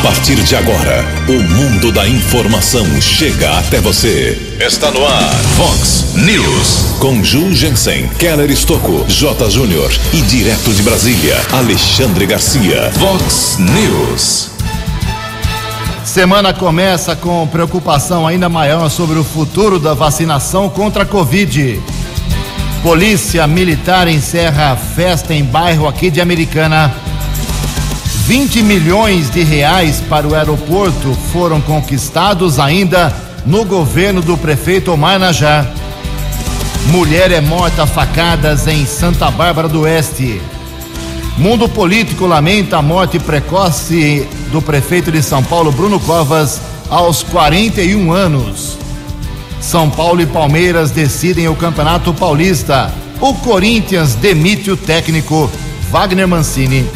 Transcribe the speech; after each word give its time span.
A 0.00 0.02
partir 0.02 0.36
de 0.36 0.56
agora, 0.56 1.04
o 1.28 1.42
mundo 1.42 1.92
da 1.92 2.08
informação 2.08 2.86
chega 3.02 3.58
até 3.58 3.80
você. 3.80 4.56
Está 4.58 4.90
no 4.90 5.04
ar, 5.04 5.34
Fox 5.58 6.14
News. 6.14 6.96
Com 6.98 7.22
Ju 7.22 7.52
Jensen, 7.52 8.08
Keller 8.18 8.50
Estocco, 8.50 9.04
J. 9.06 9.50
Júnior 9.50 9.92
e 10.14 10.22
direto 10.22 10.72
de 10.72 10.82
Brasília, 10.82 11.36
Alexandre 11.52 12.24
Garcia. 12.24 12.90
Fox 12.92 13.58
News. 13.58 14.48
Semana 16.02 16.54
começa 16.54 17.14
com 17.14 17.46
preocupação 17.46 18.26
ainda 18.26 18.48
maior 18.48 18.88
sobre 18.88 19.18
o 19.18 19.24
futuro 19.24 19.78
da 19.78 19.92
vacinação 19.92 20.70
contra 20.70 21.02
a 21.02 21.06
Covid. 21.06 21.78
Polícia 22.82 23.46
Militar 23.46 24.08
encerra 24.08 24.76
festa 24.76 25.34
em 25.34 25.44
bairro 25.44 25.86
aqui 25.86 26.10
de 26.10 26.22
Americana. 26.22 26.90
20 28.30 28.62
milhões 28.62 29.28
de 29.28 29.42
reais 29.42 30.00
para 30.08 30.24
o 30.24 30.36
aeroporto 30.36 31.12
foram 31.32 31.60
conquistados 31.60 32.60
ainda 32.60 33.12
no 33.44 33.64
governo 33.64 34.22
do 34.22 34.38
prefeito 34.38 34.92
Omar 34.92 35.18
Najar. 35.18 35.68
Mulher 36.92 37.32
é 37.32 37.40
morta 37.40 37.82
a 37.82 37.86
facadas 37.88 38.68
em 38.68 38.86
Santa 38.86 39.28
Bárbara 39.32 39.68
do 39.68 39.80
Oeste. 39.80 40.40
Mundo 41.38 41.68
político 41.68 42.24
lamenta 42.24 42.76
a 42.76 42.82
morte 42.82 43.18
precoce 43.18 44.24
do 44.52 44.62
prefeito 44.62 45.10
de 45.10 45.24
São 45.24 45.42
Paulo, 45.42 45.72
Bruno 45.72 45.98
Covas, 45.98 46.60
aos 46.88 47.24
41 47.24 48.12
anos. 48.12 48.78
São 49.60 49.90
Paulo 49.90 50.22
e 50.22 50.26
Palmeiras 50.26 50.92
decidem 50.92 51.48
o 51.48 51.56
Campeonato 51.56 52.14
Paulista. 52.14 52.94
O 53.20 53.34
Corinthians 53.34 54.14
demite 54.14 54.70
o 54.70 54.76
técnico 54.76 55.50
Wagner 55.90 56.28
Mancini. 56.28 56.88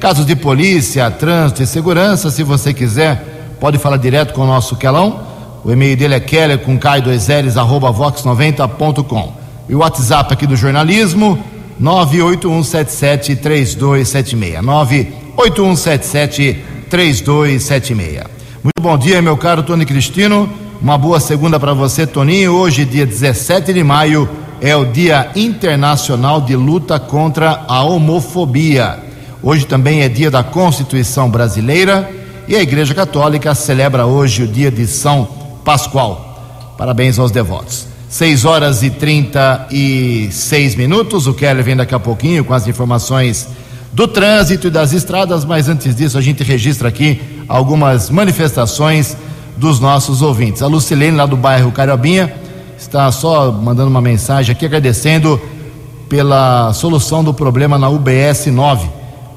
Casos 0.00 0.26
de 0.26 0.34
polícia, 0.34 1.08
trânsito 1.08 1.62
e 1.62 1.66
segurança, 1.68 2.32
se 2.32 2.42
você 2.42 2.74
quiser, 2.74 3.54
pode 3.60 3.78
falar 3.78 3.96
direto 3.96 4.34
com 4.34 4.42
o 4.42 4.46
nosso 4.46 4.74
Quelão 4.74 5.20
o 5.64 5.70
e-mail 5.70 5.96
dele 5.96 6.14
é 6.14 6.20
keller 6.20 6.58
com 6.58 6.76
k2ls 6.76 7.56
arroba 7.56 7.92
vox90.com. 7.92 9.32
E 9.68 9.74
o 9.76 9.78
WhatsApp 9.78 10.32
aqui 10.32 10.44
do 10.44 10.56
jornalismo, 10.56 11.38
981773276. 11.80 14.60
981773276. 16.90 18.26
Muito 18.64 18.80
bom 18.80 18.98
dia, 18.98 19.22
meu 19.22 19.36
caro 19.36 19.62
Tony 19.62 19.86
Cristino. 19.86 20.50
Uma 20.80 20.98
boa 20.98 21.20
segunda 21.20 21.60
para 21.60 21.72
você, 21.72 22.04
Toninho. 22.04 22.54
Hoje, 22.54 22.84
dia 22.84 23.06
17 23.06 23.72
de 23.72 23.84
maio, 23.84 24.28
é 24.62 24.76
o 24.76 24.84
Dia 24.84 25.28
Internacional 25.34 26.40
de 26.40 26.54
Luta 26.54 27.00
contra 27.00 27.64
a 27.66 27.82
Homofobia. 27.82 28.96
Hoje 29.42 29.66
também 29.66 30.02
é 30.02 30.08
dia 30.08 30.30
da 30.30 30.44
Constituição 30.44 31.28
Brasileira 31.28 32.08
e 32.46 32.54
a 32.54 32.62
Igreja 32.62 32.94
Católica 32.94 33.56
celebra 33.56 34.06
hoje 34.06 34.44
o 34.44 34.46
dia 34.46 34.70
de 34.70 34.86
São 34.86 35.28
Pascoal. 35.64 36.74
Parabéns 36.78 37.18
aos 37.18 37.32
devotos. 37.32 37.88
6 38.08 38.44
horas 38.44 38.84
e 38.84 38.90
36 38.90 40.76
minutos. 40.76 41.26
O 41.26 41.34
Keller 41.34 41.64
vem 41.64 41.74
daqui 41.74 41.96
a 41.96 41.98
pouquinho 41.98 42.44
com 42.44 42.54
as 42.54 42.68
informações 42.68 43.48
do 43.92 44.06
trânsito 44.06 44.68
e 44.68 44.70
das 44.70 44.92
estradas, 44.92 45.44
mas 45.44 45.68
antes 45.68 45.92
disso 45.92 46.16
a 46.16 46.20
gente 46.22 46.44
registra 46.44 46.88
aqui 46.88 47.20
algumas 47.48 48.10
manifestações 48.10 49.16
dos 49.56 49.80
nossos 49.80 50.22
ouvintes. 50.22 50.62
A 50.62 50.68
Lucilene, 50.68 51.16
lá 51.16 51.26
do 51.26 51.36
bairro 51.36 51.72
Cariobinha, 51.72 52.32
está 52.82 53.10
só 53.12 53.52
mandando 53.52 53.88
uma 53.88 54.00
mensagem 54.00 54.52
aqui 54.52 54.66
agradecendo 54.66 55.40
pela 56.08 56.72
solução 56.72 57.22
do 57.22 57.32
problema 57.32 57.78
na 57.78 57.88
UBS 57.88 58.46
9. 58.46 58.88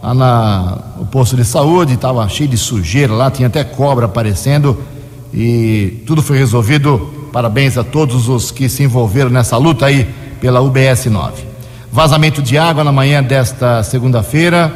Lá 0.01 0.13
na, 0.13 0.77
no 0.97 1.05
posto 1.05 1.35
de 1.35 1.45
saúde, 1.45 1.93
estava 1.93 2.27
cheio 2.27 2.49
de 2.49 2.57
sujeira 2.57 3.13
lá, 3.13 3.31
tinha 3.31 3.47
até 3.47 3.63
cobra 3.63 4.05
aparecendo 4.05 4.77
e 5.33 6.03
tudo 6.05 6.21
foi 6.21 6.37
resolvido. 6.37 7.29
Parabéns 7.31 7.77
a 7.77 7.83
todos 7.83 8.27
os 8.27 8.51
que 8.51 8.67
se 8.67 8.83
envolveram 8.83 9.29
nessa 9.29 9.57
luta 9.57 9.85
aí 9.85 10.09
pela 10.41 10.61
UBS 10.61 11.05
9. 11.05 11.43
Vazamento 11.91 12.41
de 12.41 12.57
água 12.57 12.83
na 12.83 12.91
manhã 12.91 13.23
desta 13.23 13.83
segunda-feira. 13.83 14.73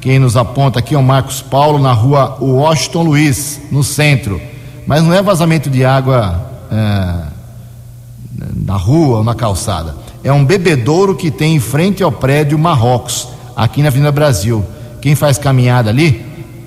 Quem 0.00 0.18
nos 0.18 0.36
aponta 0.36 0.78
aqui 0.78 0.94
é 0.94 0.98
o 0.98 1.02
Marcos 1.02 1.40
Paulo, 1.42 1.78
na 1.78 1.92
rua 1.92 2.36
Washington 2.40 3.02
Luiz, 3.02 3.60
no 3.70 3.82
centro. 3.82 4.40
Mas 4.86 5.02
não 5.02 5.12
é 5.12 5.22
vazamento 5.22 5.68
de 5.68 5.84
água 5.84 6.50
é, 6.70 7.39
na 8.64 8.76
rua 8.76 9.18
ou 9.18 9.24
na 9.24 9.34
calçada. 9.34 9.94
É 10.22 10.32
um 10.32 10.44
bebedouro 10.44 11.14
que 11.16 11.30
tem 11.30 11.56
em 11.56 11.60
frente 11.60 12.02
ao 12.02 12.12
prédio 12.12 12.58
Marrocos, 12.58 13.28
aqui 13.56 13.82
na 13.82 13.88
Avenida 13.88 14.12
Brasil. 14.12 14.64
Quem 15.00 15.14
faz 15.14 15.38
caminhada 15.38 15.90
ali 15.90 16.24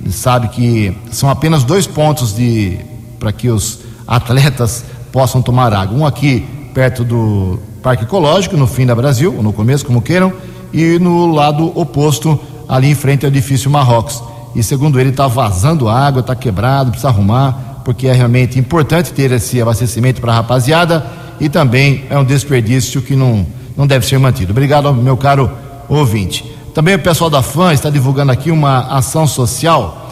sabe 0.09 0.49
que 0.49 0.95
são 1.11 1.29
apenas 1.29 1.63
dois 1.63 1.87
pontos 1.87 2.35
de 2.35 2.79
para 3.19 3.31
que 3.31 3.49
os 3.49 3.79
atletas 4.07 4.83
possam 5.11 5.41
tomar 5.41 5.73
água. 5.73 5.97
Um 5.97 6.05
aqui 6.05 6.45
perto 6.73 7.03
do 7.03 7.59
Parque 7.81 8.03
Ecológico, 8.03 8.57
no 8.57 8.67
fim 8.67 8.85
da 8.85 8.95
Brasil, 8.95 9.33
ou 9.35 9.43
no 9.43 9.53
começo, 9.53 9.85
como 9.85 10.01
queiram, 10.01 10.33
e 10.73 10.97
no 10.99 11.31
lado 11.31 11.71
oposto, 11.79 12.37
ali 12.67 12.89
em 12.89 12.95
frente 12.95 13.25
ao 13.25 13.31
edifício 13.31 13.69
Marrocos. 13.69 14.21
E 14.55 14.63
segundo 14.63 14.99
ele, 14.99 15.11
está 15.11 15.27
vazando 15.27 15.87
água, 15.87 16.19
está 16.19 16.35
quebrado, 16.35 16.89
precisa 16.89 17.09
arrumar, 17.09 17.81
porque 17.85 18.07
é 18.07 18.13
realmente 18.13 18.59
importante 18.59 19.13
ter 19.13 19.31
esse 19.31 19.61
abastecimento 19.61 20.19
para 20.19 20.31
a 20.33 20.35
rapaziada 20.35 21.05
e 21.39 21.49
também 21.49 22.05
é 22.09 22.17
um 22.17 22.23
desperdício 22.23 23.01
que 23.01 23.15
não, 23.15 23.45
não 23.75 23.87
deve 23.87 24.05
ser 24.05 24.17
mantido. 24.17 24.51
Obrigado, 24.51 24.93
meu 24.93 25.17
caro 25.17 25.51
ouvinte. 25.89 26.43
Também 26.73 26.95
o 26.95 26.99
pessoal 26.99 27.29
da 27.29 27.41
FAM 27.41 27.73
está 27.73 27.89
divulgando 27.89 28.31
aqui 28.31 28.49
uma 28.49 28.97
ação 28.97 29.27
social 29.27 30.03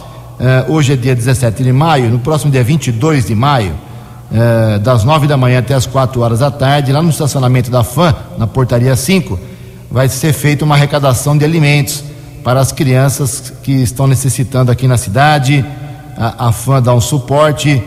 Uh, 0.42 0.72
hoje 0.72 0.94
é 0.94 0.96
dia 0.96 1.14
17 1.14 1.62
de 1.62 1.72
maio, 1.72 2.10
no 2.10 2.18
próximo 2.18 2.50
dia 2.50 2.64
22 2.64 3.26
de 3.26 3.34
maio, 3.34 3.74
uh, 4.32 4.78
das 4.80 5.04
9 5.04 5.28
da 5.28 5.36
manhã 5.36 5.60
até 5.60 5.72
as 5.72 5.86
4 5.86 6.20
horas 6.20 6.40
da 6.40 6.50
tarde, 6.50 6.90
lá 6.90 7.00
no 7.00 7.10
estacionamento 7.10 7.70
da 7.70 7.84
FAM, 7.84 8.12
na 8.36 8.44
portaria 8.44 8.96
5, 8.96 9.38
vai 9.88 10.08
ser 10.08 10.32
feita 10.32 10.64
uma 10.64 10.74
arrecadação 10.74 11.38
de 11.38 11.44
alimentos 11.44 12.02
para 12.42 12.58
as 12.58 12.72
crianças 12.72 13.52
que 13.62 13.70
estão 13.70 14.08
necessitando 14.08 14.72
aqui 14.72 14.88
na 14.88 14.96
cidade. 14.96 15.64
A, 16.16 16.48
a 16.48 16.52
FAM 16.52 16.82
dá 16.82 16.92
um 16.92 17.00
suporte, 17.00 17.80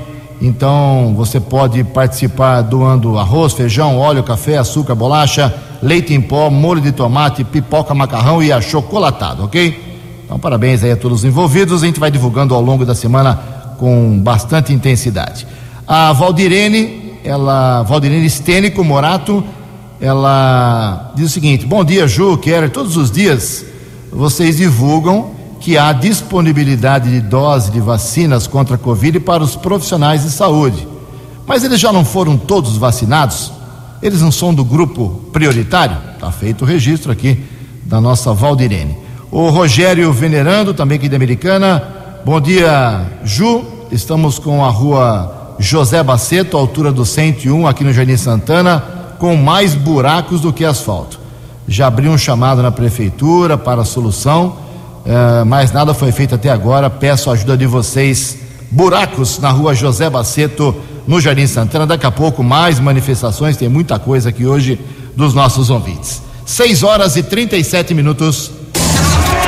então 0.46 1.16
você 1.18 1.40
pode 1.40 1.84
participar 1.84 2.62
doando 2.62 3.18
arroz, 3.18 3.54
feijão, 3.54 3.98
óleo, 3.98 4.22
café, 4.22 4.58
açúcar, 4.58 4.94
bolacha, 4.94 5.52
leite 5.82 6.14
em 6.14 6.22
pó, 6.22 6.52
molho 6.52 6.80
de 6.80 6.92
tomate, 6.92 7.44
pipoca, 7.44 7.96
macarrão 7.96 8.44
e 8.44 8.52
achocolatado, 8.52 9.44
ok? 9.44 9.84
Então, 10.24 10.38
parabéns 10.38 10.84
aí 10.84 10.92
a 10.92 10.98
todos 10.98 11.20
os 11.20 11.26
envolvidos. 11.26 11.82
A 11.82 11.86
gente 11.88 12.00
vai 12.00 12.12
divulgando 12.12 12.54
ao 12.54 12.62
longo 12.62 12.86
da 12.86 12.94
semana 12.94 13.36
com 13.80 14.20
bastante 14.20 14.72
intensidade. 14.72 15.48
A 15.88 16.14
Valdirene, 16.14 17.14
ela, 17.24 17.82
Valdirene 17.82 18.30
Stênico 18.30 18.84
Morato, 18.84 19.44
ela 20.00 21.12
diz 21.16 21.28
o 21.28 21.30
seguinte: 21.30 21.66
Bom 21.66 21.84
dia, 21.84 22.08
Ju, 22.08 22.38
Quero 22.38 22.70
todos 22.70 22.98
os 22.98 23.10
dias 23.10 23.66
vocês 24.12 24.58
divulgam 24.58 25.32
que 25.60 25.78
há 25.78 25.92
disponibilidade 25.94 27.10
de 27.10 27.22
dose 27.22 27.72
de 27.72 27.80
vacinas 27.80 28.48
contra 28.48 28.76
a 28.76 28.80
Covid 28.80 29.20
para 29.20 29.44
os 29.44 29.56
profissionais 29.56 30.24
de 30.24 30.30
saúde. 30.30 30.88
Mas 31.48 31.64
eles 31.64 31.80
já 31.80 31.92
não 31.92 32.04
foram 32.04 32.38
todos 32.38 32.78
vacinados? 32.78 33.52
Eles 34.02 34.22
não 34.22 34.32
são 34.32 34.54
do 34.54 34.64
grupo 34.64 35.22
prioritário? 35.32 35.98
Está 36.14 36.32
feito 36.32 36.64
o 36.64 36.68
registro 36.68 37.12
aqui 37.12 37.44
da 37.84 38.02
nossa 38.02 38.34
Valdirene. 38.34 38.98
O 39.32 39.50
Rogério 39.50 40.12
Venerando, 40.12 40.74
também 40.74 40.98
aqui 40.98 41.10
de 41.10 41.16
Americana. 41.16 41.84
Bom 42.26 42.40
dia, 42.40 43.06
Ju. 43.24 43.64
Estamos 43.92 44.40
com 44.40 44.66
a 44.66 44.70
rua 44.70 45.56
José 45.60 46.04
Baceto, 46.04 46.58
altura 46.58 46.92
do 46.92 47.06
101, 47.06 47.68
aqui 47.68 47.84
no 47.84 47.94
Jardim 47.94 48.18
Santana, 48.18 48.84
com 49.20 49.36
mais 49.36 49.74
buracos 49.74 50.42
do 50.42 50.52
que 50.52 50.66
asfalto. 50.66 51.20
Já 51.68 51.88
abri 51.88 52.08
um 52.08 52.18
chamado 52.18 52.62
na 52.62 52.72
prefeitura 52.72 53.58
para 53.58 53.82
a 53.82 53.86
solução, 53.86 54.58
eh, 55.06 55.44
mas 55.46 55.72
nada 55.72 55.94
foi 55.94 56.12
feito 56.12 56.36
até 56.36 56.50
agora. 56.50 56.90
Peço 56.90 57.30
a 57.30 57.34
ajuda 57.34 57.56
de 57.56 57.66
vocês. 57.66 58.38
Buracos 58.72 59.40
na 59.40 59.52
rua 59.52 59.76
José 59.76 60.10
Baceto, 60.10 60.76
no 61.08 61.22
Jardim 61.22 61.48
Santana. 61.48 61.86
Daqui 61.86 62.06
a 62.06 62.12
pouco 62.12 62.44
mais 62.44 62.80
manifestações, 62.80 63.56
tem 63.56 63.70
muita 63.70 64.00
coisa 64.00 64.30
aqui 64.30 64.46
hoje 64.46 64.80
dos 65.16 65.34
nossos 65.34 65.70
ouvintes. 65.70 66.22
6 66.46 66.84
horas 66.84 67.16
e 67.16 67.24
37 67.24 67.94
minutos. 67.94 68.52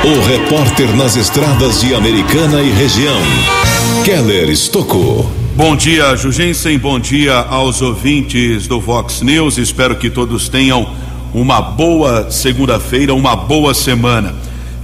O 0.04 0.26
repórter 0.26 0.94
nas 0.94 1.16
estradas 1.16 1.80
de 1.80 1.94
Americana 1.94 2.62
e 2.62 2.70
região, 2.70 3.20
Keller 4.04 4.48
Estocou. 4.48 5.28
Bom 5.56 5.74
dia, 5.74 6.14
Jugensen. 6.16 6.78
Bom 6.78 7.00
dia 7.00 7.34
aos 7.34 7.82
ouvintes 7.82 8.68
do 8.68 8.80
Vox 8.80 9.22
News. 9.22 9.58
Espero 9.58 9.96
que 9.96 10.08
todos 10.08 10.48
tenham 10.48 10.88
uma 11.34 11.60
boa 11.60 12.30
segunda-feira, 12.30 13.12
uma 13.12 13.34
boa 13.34 13.74
semana. 13.74 14.34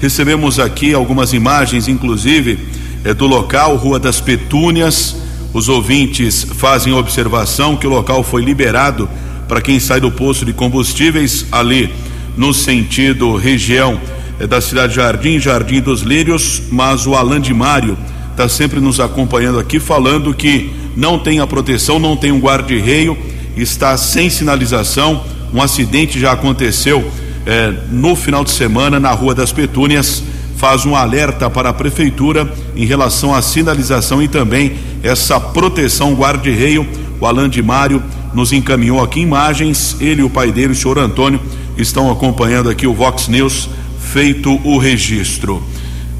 Recebemos 0.04 0.60
aqui 0.60 0.92
algumas 0.92 1.32
imagens, 1.32 1.88
inclusive, 1.88 2.58
é, 3.02 3.14
do 3.14 3.26
local, 3.26 3.74
Rua 3.76 3.98
das 3.98 4.20
Petúnias. 4.20 5.16
Os 5.50 5.70
ouvintes 5.70 6.46
fazem 6.56 6.92
observação 6.92 7.74
que 7.74 7.86
o 7.86 7.90
local 7.90 8.22
foi 8.22 8.44
liberado 8.44 9.08
para 9.48 9.62
quem 9.62 9.80
sai 9.80 10.00
do 10.00 10.12
posto 10.12 10.44
de 10.44 10.52
combustíveis 10.52 11.46
ali 11.50 11.88
no 12.36 12.52
sentido 12.52 13.34
região 13.34 13.98
é 14.38 14.46
da 14.46 14.60
cidade 14.60 14.94
Jardim, 14.94 15.40
Jardim 15.40 15.80
dos 15.80 16.02
Lírios, 16.02 16.60
mas 16.70 17.06
o 17.06 17.14
Alan 17.14 17.40
de 17.40 17.54
Mário 17.54 17.96
está 18.30 18.46
sempre 18.46 18.80
nos 18.80 19.00
acompanhando 19.00 19.58
aqui, 19.58 19.80
falando 19.80 20.34
que 20.34 20.70
não 20.94 21.18
tem 21.18 21.40
a 21.40 21.46
proteção, 21.46 21.98
não 21.98 22.14
tem 22.14 22.30
um 22.30 22.40
guarda-reio, 22.40 23.16
está 23.56 23.96
sem 23.96 24.28
sinalização. 24.28 25.24
Um 25.50 25.62
acidente 25.62 26.20
já 26.20 26.32
aconteceu 26.32 27.10
é, 27.46 27.72
no 27.90 28.16
final 28.16 28.44
de 28.44 28.50
semana 28.50 28.98
na 28.98 29.10
Rua 29.10 29.34
das 29.34 29.52
Petúnias. 29.52 30.22
Faz 30.56 30.86
um 30.86 30.94
alerta 30.94 31.50
para 31.50 31.68
a 31.68 31.74
prefeitura 31.74 32.50
em 32.76 32.86
relação 32.86 33.34
à 33.34 33.42
sinalização 33.42 34.22
e 34.22 34.28
também 34.28 34.74
essa 35.02 35.38
proteção 35.38 36.14
guarda-reio. 36.14 36.86
O 37.20 37.26
Alan 37.26 37.48
de 37.48 37.62
Mário 37.62 38.02
nos 38.32 38.52
encaminhou 38.52 39.02
aqui 39.02 39.20
imagens. 39.20 39.96
Ele 40.00 40.20
e 40.20 40.24
o 40.24 40.30
pai 40.30 40.52
dele, 40.52 40.72
o 40.72 40.76
senhor 40.76 40.98
Antônio, 40.98 41.40
estão 41.76 42.10
acompanhando 42.10 42.70
aqui 42.70 42.86
o 42.86 42.94
Vox 42.94 43.28
News 43.28 43.68
feito 43.98 44.60
o 44.64 44.78
registro. 44.78 45.62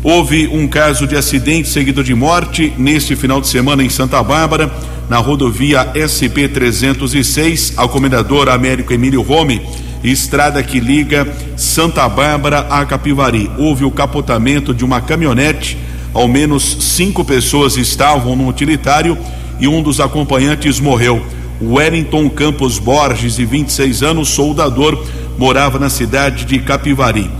Houve 0.02 0.48
um 0.48 0.68
caso 0.68 1.06
de 1.06 1.16
acidente 1.16 1.68
seguido 1.68 2.04
de 2.04 2.14
morte 2.14 2.72
neste 2.76 3.16
final 3.16 3.40
de 3.40 3.46
semana 3.46 3.82
em 3.82 3.88
Santa 3.88 4.22
Bárbara, 4.22 4.70
na 5.08 5.16
rodovia 5.18 5.92
SP 5.96 6.48
306, 6.48 7.72
ao 7.76 7.88
comendador 7.88 8.48
Américo 8.48 8.92
Emílio 8.92 9.22
Rome, 9.22 9.62
estrada 10.04 10.62
que 10.62 10.78
liga 10.78 11.26
Santa 11.56 12.06
Bárbara 12.08 12.66
a 12.70 12.84
Capivari. 12.84 13.50
Houve 13.56 13.84
o 13.84 13.90
capotamento 13.90 14.74
de 14.74 14.84
uma 14.84 15.00
caminhonete, 15.00 15.78
ao 16.12 16.28
menos 16.28 16.76
cinco 16.80 17.24
pessoas 17.24 17.76
estavam 17.76 18.36
no 18.36 18.46
utilitário 18.46 19.16
e 19.58 19.66
um 19.66 19.82
dos 19.82 20.00
acompanhantes 20.00 20.78
morreu. 20.78 21.24
Wellington 21.62 22.28
Campos 22.28 22.78
Borges, 22.78 23.36
de 23.36 23.46
26 23.46 24.02
anos, 24.02 24.28
soldador, 24.28 25.02
morava 25.38 25.78
na 25.78 25.88
cidade 25.88 26.44
de 26.44 26.58
Capivari. 26.58 27.30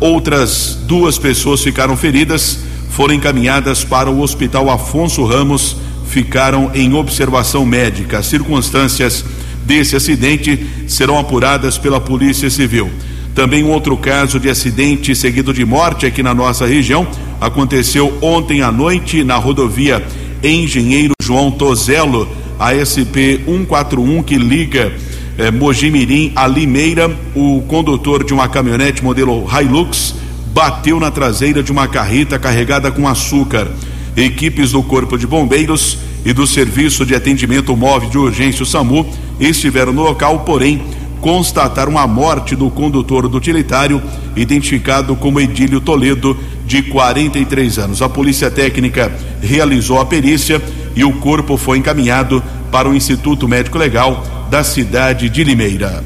Outras 0.00 0.78
duas 0.86 1.18
pessoas 1.18 1.62
ficaram 1.62 1.96
feridas, 1.96 2.60
foram 2.90 3.14
encaminhadas 3.14 3.84
para 3.84 4.10
o 4.10 4.20
Hospital 4.20 4.70
Afonso 4.70 5.24
Ramos, 5.24 5.76
ficaram 6.08 6.70
em 6.74 6.94
observação 6.94 7.64
médica. 7.64 8.18
As 8.18 8.26
circunstâncias 8.26 9.24
desse 9.68 9.94
acidente 9.94 10.66
serão 10.86 11.18
apuradas 11.18 11.76
pela 11.76 12.00
Polícia 12.00 12.48
Civil. 12.48 12.90
Também 13.34 13.62
um 13.62 13.70
outro 13.70 13.98
caso 13.98 14.40
de 14.40 14.48
acidente 14.48 15.14
seguido 15.14 15.52
de 15.52 15.62
morte 15.62 16.06
aqui 16.06 16.22
na 16.22 16.32
nossa 16.32 16.66
região 16.66 17.06
aconteceu 17.38 18.16
ontem 18.22 18.62
à 18.62 18.72
noite 18.72 19.22
na 19.22 19.36
rodovia 19.36 20.02
Engenheiro 20.42 21.12
João 21.22 21.50
Tozelo, 21.50 22.26
a 22.58 22.72
SP 22.80 23.44
141 23.44 24.22
que 24.22 24.36
liga 24.36 24.90
eh, 25.36 25.50
Mojimirim 25.50 26.32
a 26.34 26.46
Limeira, 26.46 27.14
o 27.36 27.62
condutor 27.68 28.24
de 28.24 28.32
uma 28.32 28.48
caminhonete 28.48 29.04
modelo 29.04 29.46
Hilux 29.46 30.14
bateu 30.46 30.98
na 30.98 31.10
traseira 31.10 31.62
de 31.62 31.70
uma 31.70 31.86
carreta 31.86 32.38
carregada 32.38 32.90
com 32.90 33.06
açúcar. 33.06 33.68
Equipes 34.16 34.72
do 34.72 34.82
Corpo 34.82 35.16
de 35.16 35.26
Bombeiros 35.26 35.98
e 36.24 36.32
do 36.32 36.46
Serviço 36.46 37.06
de 37.06 37.14
Atendimento 37.14 37.76
Móvel 37.76 38.10
de 38.10 38.18
Urgência, 38.18 38.62
o 38.62 38.66
SAMU, 38.66 39.06
estiveram 39.40 39.92
no 39.92 40.02
local, 40.02 40.40
porém, 40.40 40.82
constataram 41.20 41.98
a 41.98 42.06
morte 42.06 42.54
do 42.54 42.70
condutor 42.70 43.28
do 43.28 43.36
utilitário, 43.36 44.02
identificado 44.36 45.16
como 45.16 45.40
Edílio 45.40 45.80
Toledo, 45.80 46.36
de 46.64 46.82
43 46.82 47.78
anos. 47.78 48.02
A 48.02 48.08
Polícia 48.08 48.50
Técnica 48.50 49.10
realizou 49.40 50.00
a 50.00 50.06
perícia 50.06 50.62
e 50.94 51.02
o 51.02 51.12
corpo 51.14 51.56
foi 51.56 51.78
encaminhado 51.78 52.42
para 52.70 52.88
o 52.88 52.94
Instituto 52.94 53.48
Médico 53.48 53.78
Legal 53.78 54.22
da 54.50 54.62
cidade 54.62 55.28
de 55.28 55.44
Limeira. 55.44 56.04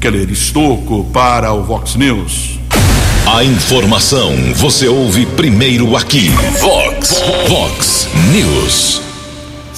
Keller 0.00 0.30
Estocco 0.30 1.04
para 1.12 1.52
o 1.52 1.64
Vox 1.64 1.96
News. 1.96 2.58
A 3.26 3.44
informação 3.44 4.32
você 4.54 4.88
ouve 4.88 5.26
primeiro 5.26 5.94
aqui. 5.96 6.30
Vox, 6.60 7.22
Vox 7.48 8.08
News. 8.32 9.07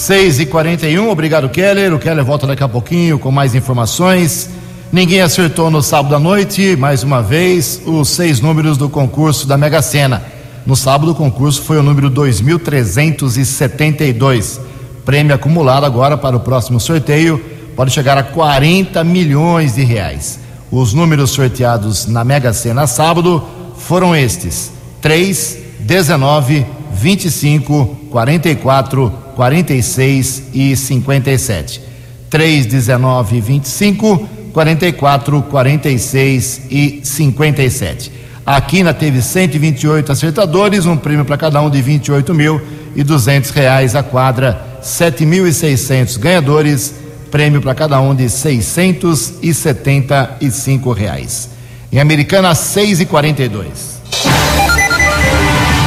6 0.00 0.41
e 0.41 0.47
41 0.47 1.11
obrigado 1.11 1.50
Keller. 1.50 1.93
O 1.93 1.99
Keller 1.99 2.25
volta 2.25 2.47
daqui 2.47 2.64
a 2.64 2.69
pouquinho 2.69 3.19
com 3.19 3.31
mais 3.31 3.55
informações. 3.55 4.49
Ninguém 4.91 5.20
acertou 5.20 5.70
no 5.70 5.82
sábado 5.82 6.17
à 6.17 6.19
noite, 6.19 6.75
mais 6.75 7.02
uma 7.02 7.23
vez, 7.23 7.82
os 7.85 8.08
seis 8.08 8.41
números 8.41 8.79
do 8.79 8.88
concurso 8.88 9.47
da 9.47 9.58
Mega 9.58 9.82
Sena. 9.82 10.23
No 10.64 10.75
sábado, 10.75 11.12
o 11.12 11.14
concurso 11.14 11.61
foi 11.61 11.76
o 11.76 11.82
número 11.82 12.08
2372. 12.08 14.58
Prêmio 15.05 15.35
acumulado 15.35 15.85
agora 15.85 16.17
para 16.17 16.35
o 16.35 16.41
próximo 16.41 16.81
sorteio 16.81 17.38
pode 17.76 17.91
chegar 17.91 18.17
a 18.17 18.23
40 18.23 19.05
milhões 19.05 19.75
de 19.75 19.85
reais. 19.85 20.41
Os 20.73 20.94
números 20.94 21.32
sorteados 21.32 22.06
na 22.06 22.25
Mega 22.25 22.55
Sena 22.55 22.87
sábado 22.87 23.44
foram 23.76 24.17
estes: 24.17 24.73
3, 25.02 25.58
19, 25.81 26.64
25, 26.91 27.99
44, 28.11 29.12
46 29.34 30.42
e 30.52 30.76
57. 30.76 31.80
3, 32.28 32.66
19, 32.66 33.40
25, 33.40 34.28
44, 34.52 35.42
46 35.42 36.62
e 36.70 37.00
57. 37.02 38.12
A 38.46 38.60
Quina 38.60 38.94
teve 38.94 39.22
128 39.22 40.12
acertadores, 40.12 40.86
um 40.86 40.96
prêmio 40.96 41.24
para 41.24 41.36
cada 41.36 41.60
um 41.60 41.70
de 41.70 41.82
28 41.82 42.34
mil 42.34 42.60
e 42.96 43.02
200 43.02 43.50
reais 43.50 43.94
a 43.94 44.02
quadra, 44.02 44.80
7.600 44.82 46.18
ganhadores 46.18 46.94
prêmio 47.30 47.62
para 47.62 47.74
cada 47.74 48.00
um 48.00 48.14
de 48.14 48.28
675 48.28 50.92
reais. 50.92 51.48
Em 51.92 52.00
Americana, 52.00 52.54
6 52.54 53.00
e 53.00 53.06
42. 53.06 54.00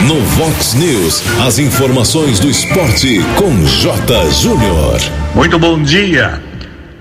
No 0.07 0.19
Vox 0.19 0.73
News, 0.73 1.23
as 1.47 1.59
informações 1.59 2.37
do 2.37 2.49
esporte 2.49 3.21
com 3.37 3.65
J. 3.65 4.31
Júnior. 4.31 4.99
Muito 5.33 5.57
bom 5.57 5.81
dia. 5.81 6.41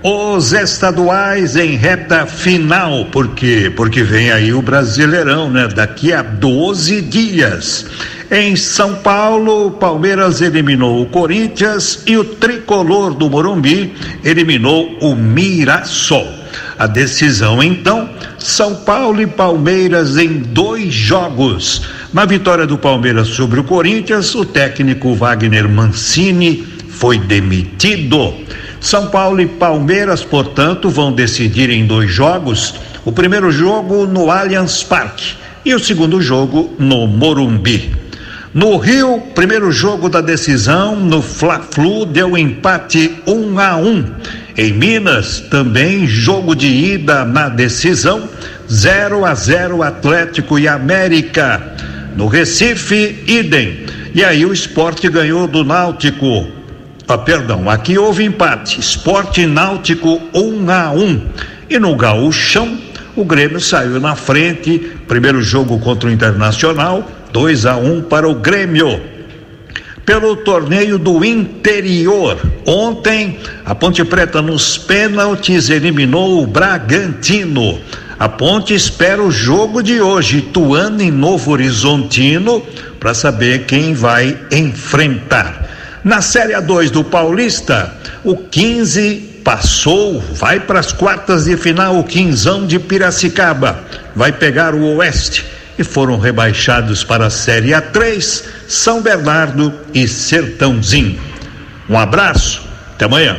Os 0.01 0.53
estaduais 0.53 1.57
em 1.57 1.75
reta 1.75 2.25
final, 2.25 3.03
por 3.05 3.29
quê? 3.35 3.69
Porque 3.75 4.03
vem 4.03 4.31
aí 4.31 4.53
o 4.53 4.61
Brasileirão, 4.61 5.49
né? 5.49 5.67
Daqui 5.67 6.13
a 6.13 6.21
12 6.21 7.01
dias. 7.01 7.85
Em 8.31 8.55
São 8.55 8.95
Paulo, 8.95 9.71
Palmeiras 9.71 10.39
eliminou 10.39 11.01
o 11.01 11.05
Corinthians 11.05 12.03
e 12.07 12.15
o 12.15 12.23
tricolor 12.23 13.13
do 13.13 13.29
Morumbi 13.29 13.93
eliminou 14.23 14.97
o 15.01 15.13
Mirassol. 15.13 16.27
A 16.79 16.87
decisão 16.87 17.61
então, 17.61 18.09
São 18.37 18.75
Paulo 18.75 19.21
e 19.21 19.27
Palmeiras 19.27 20.17
em 20.17 20.39
dois 20.39 20.93
jogos. 20.93 21.81
Na 22.13 22.25
vitória 22.25 22.67
do 22.67 22.77
Palmeiras 22.77 23.29
sobre 23.29 23.59
o 23.59 23.63
Corinthians, 23.63 24.35
o 24.35 24.45
técnico 24.45 25.15
Wagner 25.15 25.67
Mancini 25.67 26.63
foi 26.87 27.17
demitido. 27.17 28.35
São 28.79 29.07
Paulo 29.07 29.41
e 29.41 29.47
Palmeiras, 29.47 30.23
portanto, 30.23 30.91
vão 30.91 31.11
decidir 31.11 31.71
em 31.71 31.87
dois 31.87 32.11
jogos. 32.11 32.75
O 33.03 33.11
primeiro 33.11 33.51
jogo 33.51 34.05
no 34.05 34.29
Allianz 34.29 34.83
Parque 34.83 35.33
e 35.65 35.73
o 35.73 35.79
segundo 35.79 36.21
jogo 36.21 36.75
no 36.77 37.07
Morumbi. 37.07 37.95
No 38.53 38.77
Rio, 38.77 39.19
primeiro 39.33 39.71
jogo 39.71 40.07
da 40.07 40.21
decisão, 40.21 40.95
no 40.95 41.19
Fla-Flu, 41.19 42.05
deu 42.05 42.37
empate 42.37 43.11
1 43.25 43.33
um 43.33 43.59
a 43.59 43.75
1. 43.75 43.87
Um. 43.87 44.05
Em 44.55 44.71
Minas, 44.71 45.39
também 45.49 46.05
jogo 46.05 46.53
de 46.53 46.67
ida 46.67 47.25
na 47.25 47.49
decisão, 47.49 48.29
0 48.71 49.25
a 49.25 49.33
0 49.33 49.81
Atlético 49.81 50.59
e 50.59 50.67
América. 50.67 51.73
No 52.15 52.27
Recife, 52.27 53.23
idem. 53.27 53.85
E 54.13 54.23
aí 54.23 54.45
o 54.45 54.53
esporte 54.53 55.09
ganhou 55.09 55.47
do 55.47 55.63
Náutico. 55.63 56.47
Ah, 57.07 57.17
perdão, 57.17 57.69
aqui 57.69 57.97
houve 57.97 58.23
empate. 58.23 58.79
Esporte 58.79 59.45
Náutico 59.45 60.21
1 60.33 60.39
um 60.39 60.69
a 60.69 60.91
1. 60.91 61.21
E 61.69 61.79
no 61.79 61.95
Gaúchão, 61.95 62.77
o 63.15 63.25
Grêmio 63.25 63.59
saiu 63.59 63.99
na 63.99 64.15
frente. 64.15 64.79
Primeiro 65.07 65.41
jogo 65.41 65.79
contra 65.79 66.09
o 66.09 66.11
Internacional, 66.11 67.09
2 67.31 67.65
a 67.65 67.77
1 67.77 67.97
um 67.97 68.01
para 68.01 68.29
o 68.29 68.35
Grêmio. 68.35 69.01
Pelo 70.05 70.35
torneio 70.35 70.99
do 70.99 71.23
interior, 71.23 72.37
ontem 72.65 73.39
a 73.65 73.73
Ponte 73.73 74.03
Preta 74.03 74.41
nos 74.41 74.77
pênaltis 74.77 75.69
eliminou 75.69 76.43
o 76.43 76.47
Bragantino. 76.47 77.79
A 78.23 78.29
Ponte 78.29 78.73
espera 78.73 79.21
o 79.21 79.29
jogo 79.29 79.83
de 79.83 79.99
hoje, 79.99 80.37
Ituano 80.37 81.01
em 81.01 81.11
Novo 81.11 81.51
Horizontino, 81.51 82.65
para 82.97 83.13
saber 83.13 83.65
quem 83.65 83.93
vai 83.93 84.39
enfrentar. 84.49 85.99
Na 86.05 86.21
Série 86.21 86.53
A2 86.53 86.89
do 86.89 87.03
Paulista, 87.03 87.93
o 88.23 88.37
15 88.37 89.41
passou, 89.43 90.21
vai 90.21 90.61
para 90.61 90.79
as 90.79 90.93
quartas 90.93 91.43
de 91.43 91.57
final, 91.57 91.99
o 91.99 92.05
Quinzão 92.05 92.65
de 92.65 92.79
Piracicaba. 92.79 93.83
Vai 94.15 94.31
pegar 94.31 94.73
o 94.73 94.95
Oeste 94.95 95.45
e 95.77 95.83
foram 95.83 96.17
rebaixados 96.17 97.03
para 97.03 97.25
a 97.25 97.29
Série 97.29 97.71
A3, 97.71 98.45
São 98.69 99.01
Bernardo 99.01 99.73
e 99.93 100.07
Sertãozinho. 100.07 101.19
Um 101.89 101.97
abraço, 101.97 102.61
até 102.93 103.03
amanhã. 103.03 103.35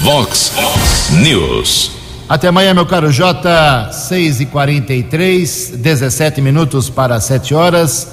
Vox 0.00 0.54
News. 1.10 1.95
Até 2.28 2.48
amanhã, 2.48 2.74
meu 2.74 2.84
caro 2.84 3.12
J, 3.12 3.92
6 3.92 4.40
e 4.40 4.46
43 4.46 5.74
17 5.76 6.40
minutos 6.40 6.90
para 6.90 7.20
7 7.20 7.54
horas. 7.54 8.08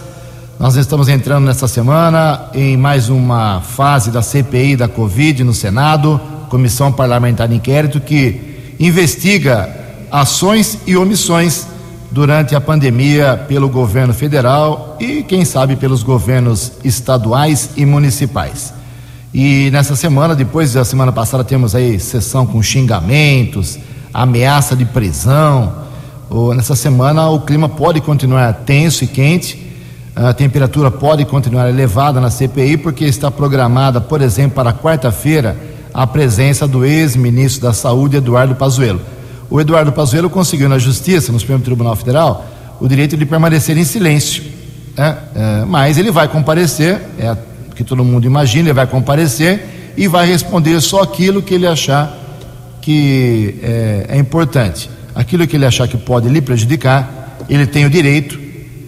Nós 0.59 0.75
estamos 0.75 1.09
entrando 1.09 1.45
nessa 1.45 1.67
semana 1.67 2.45
em 2.53 2.77
mais 2.77 3.09
uma 3.09 3.59
fase 3.61 4.11
da 4.11 4.21
CPI 4.21 4.75
da 4.75 4.87
Covid 4.87 5.43
no 5.43 5.51
Senado, 5.51 6.21
Comissão 6.47 6.91
Parlamentar 6.91 7.47
de 7.47 7.55
Inquérito, 7.55 7.99
que 7.99 8.75
investiga 8.79 9.75
ações 10.11 10.77
e 10.85 10.95
omissões 10.95 11.65
durante 12.11 12.55
a 12.55 12.61
pandemia 12.61 13.43
pelo 13.47 13.67
governo 13.67 14.13
federal 14.13 14.95
e, 14.99 15.23
quem 15.23 15.43
sabe, 15.43 15.75
pelos 15.75 16.03
governos 16.03 16.73
estaduais 16.83 17.71
e 17.75 17.83
municipais. 17.83 18.75
E 19.33 19.71
nessa 19.71 19.95
semana, 19.95 20.35
depois 20.35 20.73
da 20.73 20.85
semana 20.85 21.11
passada, 21.11 21.43
temos 21.43 21.73
aí 21.73 21.99
sessão 21.99 22.45
com 22.45 22.61
xingamentos, 22.61 23.79
ameaça 24.13 24.75
de 24.75 24.85
prisão. 24.85 25.73
Ou, 26.29 26.53
nessa 26.53 26.75
semana, 26.75 27.29
o 27.29 27.41
clima 27.41 27.67
pode 27.67 28.01
continuar 28.01 28.53
tenso 28.65 29.03
e 29.03 29.07
quente, 29.07 29.71
a 30.15 30.33
temperatura 30.33 30.91
pode 30.91 31.25
continuar 31.25 31.69
elevada 31.69 32.21
na 32.21 32.29
CPI, 32.29 32.77
porque 32.77 33.05
está 33.05 33.31
programada, 33.31 33.99
por 33.99 34.21
exemplo, 34.21 34.55
para 34.55 34.71
quarta-feira, 34.71 35.57
a 35.93 36.05
presença 36.05 36.67
do 36.67 36.85
ex-ministro 36.85 37.61
da 37.61 37.73
Saúde, 37.73 38.17
Eduardo 38.17 38.55
Pazuello. 38.55 39.01
O 39.49 39.59
Eduardo 39.59 39.91
Pazuello 39.91 40.29
conseguiu 40.29 40.69
na 40.69 40.79
Justiça, 40.79 41.31
no 41.31 41.39
Supremo 41.39 41.63
Tribunal 41.63 41.95
Federal, 41.95 42.45
o 42.79 42.87
direito 42.87 43.15
de 43.15 43.25
permanecer 43.25 43.77
em 43.77 43.83
silêncio. 43.83 44.43
Né? 44.95 45.17
É, 45.35 45.65
mas 45.65 45.97
ele 45.97 46.11
vai 46.11 46.27
comparecer, 46.27 47.01
é 47.19 47.31
o 47.31 47.75
que 47.75 47.83
todo 47.83 48.03
mundo 48.03 48.25
imagina, 48.25 48.69
ele 48.69 48.73
vai 48.73 48.87
comparecer 48.87 49.93
e 49.95 50.07
vai 50.07 50.27
responder 50.27 50.79
só 50.81 51.01
aquilo 51.01 51.41
que 51.41 51.53
ele 51.53 51.67
achar 51.67 52.22
que 52.83 53.55
é, 53.63 54.07
é 54.09 54.17
importante. 54.17 54.89
Aquilo 55.15 55.47
que 55.47 55.55
ele 55.55 55.65
achar 55.65 55.87
que 55.87 55.95
pode 55.97 56.27
lhe 56.27 56.41
prejudicar, 56.41 57.37
ele 57.49 57.65
tem 57.65 57.85
o 57.85 57.89
direito, 57.89 58.37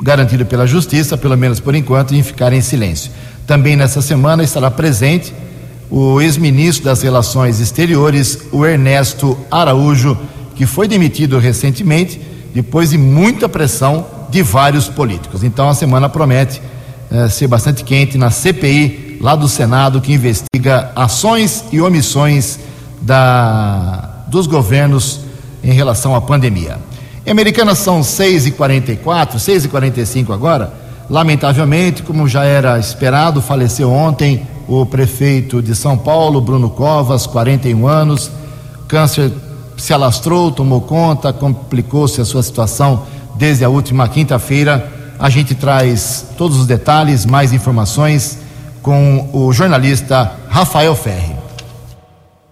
garantido 0.03 0.45
pela 0.45 0.67
Justiça, 0.67 1.17
pelo 1.17 1.37
menos 1.37 1.61
por 1.61 1.73
enquanto, 1.73 2.13
em 2.13 2.21
ficar 2.21 2.51
em 2.51 2.59
silêncio. 2.59 3.09
Também 3.47 3.77
nessa 3.77 4.01
semana 4.01 4.43
estará 4.43 4.69
presente 4.69 5.33
o 5.89 6.19
ex-ministro 6.19 6.83
das 6.83 7.01
Relações 7.03 7.61
Exteriores, 7.61 8.39
o 8.51 8.65
Ernesto 8.65 9.37
Araújo, 9.49 10.17
que 10.55 10.65
foi 10.65 10.89
demitido 10.89 11.39
recentemente 11.39 12.19
depois 12.53 12.89
de 12.89 12.97
muita 12.97 13.47
pressão 13.47 14.05
de 14.29 14.41
vários 14.41 14.89
políticos. 14.89 15.41
Então 15.41 15.69
a 15.69 15.73
semana 15.73 16.09
promete 16.09 16.61
eh, 17.09 17.29
ser 17.29 17.47
bastante 17.47 17.83
quente 17.83 18.17
na 18.17 18.29
CPI 18.29 19.19
lá 19.21 19.37
do 19.37 19.47
Senado 19.47 20.01
que 20.01 20.11
investiga 20.11 20.91
ações 20.95 21.63
e 21.71 21.79
omissões 21.79 22.59
da, 23.05 24.23
dos 24.27 24.47
governos 24.47 25.19
em 25.63 25.71
relação 25.71 26.15
à 26.15 26.21
pandemia. 26.21 26.77
Em 27.25 27.31
Americana 27.31 27.75
são 27.75 28.01
6h44, 28.01 29.35
6h45 29.35 30.33
agora. 30.33 30.73
Lamentavelmente, 31.09 32.01
como 32.01 32.27
já 32.27 32.43
era 32.43 32.79
esperado, 32.79 33.41
faleceu 33.41 33.91
ontem 33.91 34.45
o 34.67 34.85
prefeito 34.85 35.61
de 35.61 35.75
São 35.75 35.95
Paulo, 35.97 36.41
Bruno 36.41 36.69
Covas, 36.69 37.27
41 37.27 37.87
anos. 37.87 38.31
Câncer 38.87 39.31
se 39.77 39.93
alastrou, 39.93 40.51
tomou 40.51 40.81
conta, 40.81 41.31
complicou-se 41.31 42.19
a 42.19 42.25
sua 42.25 42.41
situação 42.41 43.03
desde 43.35 43.63
a 43.63 43.69
última 43.69 44.07
quinta-feira. 44.09 44.91
A 45.19 45.29
gente 45.29 45.53
traz 45.53 46.25
todos 46.37 46.59
os 46.59 46.65
detalhes, 46.65 47.25
mais 47.25 47.53
informações 47.53 48.39
com 48.81 49.29
o 49.31 49.53
jornalista 49.53 50.31
Rafael 50.49 50.95
Ferri. 50.95 51.34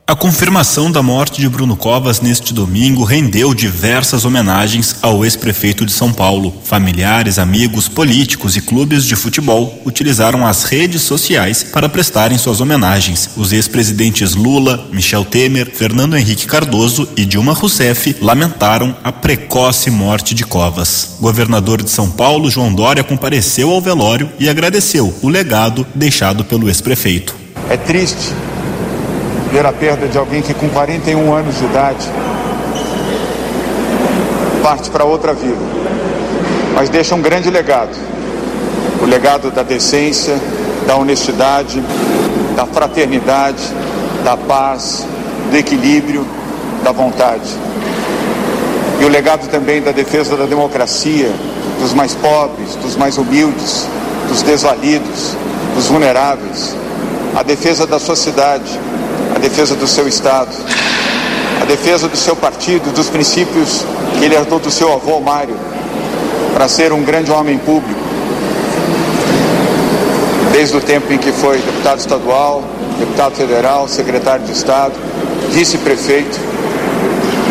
A 0.06 0.18
confirmação 0.18 0.92
da 0.92 1.02
morte 1.02 1.40
de 1.40 1.48
Bruno 1.48 1.78
Covas 1.78 2.20
neste 2.20 2.54
domingo 2.54 3.06
rendeu 3.06 3.54
diversas 3.54 4.26
homenagens 4.26 4.98
ao 5.02 5.24
ex-prefeito 5.24 5.86
de 5.86 5.94
São 5.94 6.12
Paulo. 6.12 6.54
Familiares, 6.66 7.40
amigos, 7.40 7.88
políticos 7.88 8.58
e 8.58 8.62
clubes 8.62 9.06
de 9.06 9.16
futebol 9.16 9.82
utilizaram 9.86 10.46
as 10.46 10.66
redes 10.66 11.04
sociais 11.04 11.64
para 11.64 11.88
prestarem 11.88 12.38
suas 12.38 12.60
homenagens. 12.60 13.30
Os 13.38 13.54
ex-presidentes 13.54 14.36
Lula, 14.36 14.90
Michel 14.92 15.24
Temer, 15.24 15.72
Fernando 15.74 16.18
Henrique 16.18 16.48
Cardoso 16.48 17.08
e 17.16 17.24
Dilma 17.24 17.54
Rousseff 17.54 18.18
lamentaram 18.20 18.94
a 19.06 19.12
precoce 19.12 19.90
morte 19.90 20.36
de 20.36 20.44
Covas. 20.44 21.16
Governador 21.22 21.82
de 21.82 21.90
São 21.90 22.12
Paulo, 22.12 22.52
João 22.52 22.74
Dória, 22.76 23.06
compareceu 23.06 23.72
ao 23.72 23.80
velório 23.80 24.30
e 24.38 24.50
agradeceu 24.50 25.18
o 25.22 25.30
legado 25.30 25.88
deixado 25.96 26.44
pelo 26.44 26.68
ex-prefeito. 26.68 27.34
É 27.70 27.78
triste 27.78 28.34
ver 29.54 29.68
a 29.68 29.72
perda 29.72 30.08
de 30.08 30.18
alguém 30.18 30.42
que 30.42 30.52
com 30.52 30.68
41 30.68 31.32
anos 31.32 31.60
de 31.60 31.66
idade 31.66 32.08
parte 34.64 34.90
para 34.90 35.04
outra 35.04 35.32
vida, 35.34 35.62
mas 36.74 36.90
deixa 36.90 37.14
um 37.14 37.22
grande 37.22 37.52
legado. 37.52 37.96
O 39.00 39.06
legado 39.06 39.52
da 39.52 39.62
decência, 39.62 40.40
da 40.88 40.96
honestidade, 40.96 41.84
da 42.56 42.66
fraternidade, 42.66 43.62
da 44.24 44.36
paz, 44.36 45.06
do 45.52 45.56
equilíbrio, 45.58 46.26
da 46.84 46.92
vontade. 46.92 47.50
E 49.02 49.06
o 49.06 49.10
legado 49.10 49.48
também 49.50 49.82
da 49.82 49.92
defesa 49.92 50.36
da 50.36 50.46
democracia, 50.46 51.30
dos 51.80 51.94
mais 51.94 52.16
pobres, 52.16 52.76
dos 52.78 52.96
mais 52.96 53.18
humildes, 53.20 53.86
dos 54.30 54.42
desvalidos, 54.42 55.36
dos 55.76 55.88
vulneráveis, 55.88 56.76
a 57.36 57.44
defesa 57.44 57.86
da 57.86 58.00
sua 58.00 58.16
cidade, 58.16 58.80
defesa 59.44 59.76
do 59.76 59.86
seu 59.86 60.08
Estado, 60.08 60.56
a 61.62 61.66
defesa 61.66 62.08
do 62.08 62.16
seu 62.16 62.34
partido, 62.34 62.94
dos 62.94 63.10
princípios 63.10 63.84
que 64.18 64.24
ele 64.24 64.36
herdou 64.36 64.58
do 64.58 64.72
seu 64.72 64.94
avô 64.94 65.20
Mário, 65.20 65.56
para 66.54 66.70
ser 66.70 66.94
um 66.94 67.04
grande 67.04 67.30
homem 67.30 67.58
público. 67.58 68.00
Desde 70.54 70.78
o 70.78 70.80
tempo 70.80 71.12
em 71.12 71.18
que 71.18 71.34
foi 71.34 71.58
deputado 71.58 72.00
estadual, 72.00 72.64
deputado 72.98 73.36
federal, 73.36 73.86
secretário 73.90 74.46
de 74.46 74.54
Estado, 74.54 74.94
vice-prefeito 75.52 76.40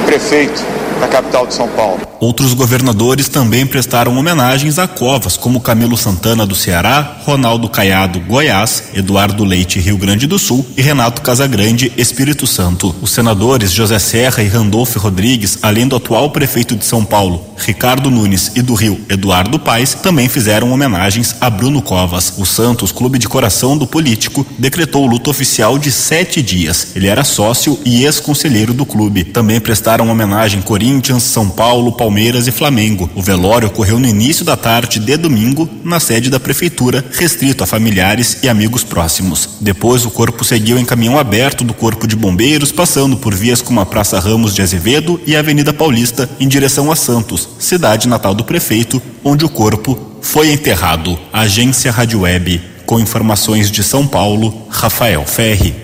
prefeito 0.07 0.72
da 1.03 1.09
capital 1.09 1.47
de 1.47 1.55
São 1.55 1.69
Paulo. 1.69 2.01
Outros 2.21 2.55
governadores 2.55 3.29
também 3.29 3.67
prestaram 3.67 4.17
homenagens 4.17 4.79
a 4.79 4.87
Covas, 4.87 5.37
como 5.37 5.61
Camilo 5.61 5.97
Santana 5.97 6.47
do 6.47 6.55
Ceará, 6.55 7.17
Ronaldo 7.25 7.69
Caiado 7.69 8.21
Goiás, 8.21 8.85
Eduardo 8.95 9.45
Leite 9.45 9.81
Rio 9.81 9.99
Grande 9.99 10.29
do 10.29 10.39
Sul 10.39 10.65
e 10.77 10.81
Renato 10.81 11.21
Casagrande 11.21 11.93
Espírito 11.97 12.47
Santo. 12.47 12.95
Os 13.03 13.11
senadores 13.11 13.73
José 13.73 13.99
Serra 13.99 14.45
e 14.45 14.47
Randolfo 14.47 15.01
Rodrigues, 15.01 15.59
além 15.63 15.89
do 15.89 15.97
atual 15.97 16.31
prefeito 16.31 16.77
de 16.77 16.85
São 16.85 17.05
Paulo, 17.05 17.45
Ricardo 17.57 18.09
Nunes 18.09 18.53
e 18.55 18.63
do 18.63 18.75
Rio, 18.75 19.01
Eduardo 19.09 19.59
Paes, 19.59 19.95
também 19.95 20.29
fizeram 20.29 20.71
homenagens 20.71 21.35
a 21.41 21.51
Bruno 21.51 21.83
Covas. 21.83 22.35
O 22.39 22.47
Santos, 22.47 22.93
clube 22.93 23.19
de 23.19 23.29
coração 23.29 23.77
do 23.77 23.87
político, 23.87 24.47
decretou 24.57 25.07
luto 25.07 25.29
oficial 25.29 25.77
de 25.77 25.91
sete 25.91 26.41
dias. 26.41 26.89
Ele 26.95 27.09
era 27.09 27.25
sócio 27.25 27.77
e 27.85 28.05
ex-conselheiro 28.05 28.73
do 28.73 28.87
clube. 28.87 29.25
Também 29.25 29.61
prestaram 29.61 30.09
homenagem 30.09 30.63
Corinthians, 30.63 30.92
São 31.21 31.49
Paulo, 31.49 31.93
Palmeiras 31.93 32.33
Palmeiras 32.33 32.47
e 32.47 32.53
Flamengo. 32.53 33.11
O 33.15 33.23
velório 33.23 33.69
ocorreu 33.69 33.99
no 33.99 34.07
início 34.07 34.45
da 34.45 34.57
tarde 34.57 34.99
de 34.99 35.17
domingo, 35.17 35.69
na 35.85 35.99
sede 35.99 36.31
da 36.31 36.39
prefeitura, 36.39 37.05
restrito 37.13 37.65
a 37.65 37.67
familiares 37.67 38.39
e 38.43 38.49
amigos 38.49 38.85
próximos. 38.85 39.49
Depois, 39.61 40.07
o 40.07 40.11
corpo 40.11 40.45
seguiu 40.45 40.79
em 40.79 40.85
caminhão 40.85 41.19
aberto 41.19 41.65
do 41.65 41.75
Corpo 41.75 42.07
de 42.07 42.15
Bombeiros, 42.15 42.71
passando 42.71 43.17
por 43.17 43.35
vias 43.35 43.61
como 43.61 43.81
a 43.81 43.87
Praça 43.87 44.21
Ramos 44.21 44.55
de 44.55 44.63
Azevedo 44.63 45.21
e 45.27 45.35
a 45.35 45.41
Avenida 45.41 45.73
Paulista, 45.73 46.31
em 46.39 46.47
direção 46.47 46.93
a 46.93 46.97
Santos, 46.97 47.49
cidade 47.59 48.09
natal 48.09 48.35
do 48.35 48.45
prefeito, 48.45 49.03
onde 49.25 49.45
o 49.45 49.49
corpo 49.49 49.99
foi 50.23 50.53
enterrado. 50.53 51.19
Agência 51.33 51.91
Rádio 51.91 52.21
Web, 52.21 52.63
com 52.87 53.01
informações 53.01 53.71
de 53.71 53.83
São 53.83 54.07
Paulo, 54.07 54.67
Rafael 54.71 55.27
Ferri. 55.27 55.75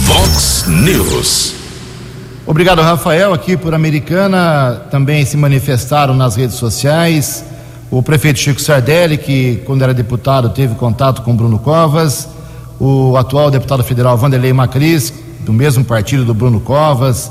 Vox 0.00 0.64
News. 0.66 1.61
Obrigado, 2.44 2.82
Rafael, 2.82 3.32
aqui 3.32 3.56
por 3.56 3.72
Americana. 3.72 4.82
Também 4.90 5.24
se 5.24 5.36
manifestaram 5.36 6.12
nas 6.12 6.34
redes 6.34 6.56
sociais. 6.56 7.44
O 7.88 8.02
prefeito 8.02 8.40
Chico 8.40 8.60
Sardelli, 8.60 9.16
que 9.16 9.62
quando 9.64 9.82
era 9.82 9.94
deputado 9.94 10.48
teve 10.48 10.74
contato 10.74 11.22
com 11.22 11.36
Bruno 11.36 11.60
Covas. 11.60 12.28
O 12.80 13.16
atual 13.16 13.48
deputado 13.48 13.84
federal 13.84 14.18
Vanderlei 14.18 14.52
Macris, 14.52 15.14
do 15.40 15.52
mesmo 15.52 15.84
partido 15.84 16.24
do 16.24 16.34
Bruno 16.34 16.58
Covas. 16.58 17.30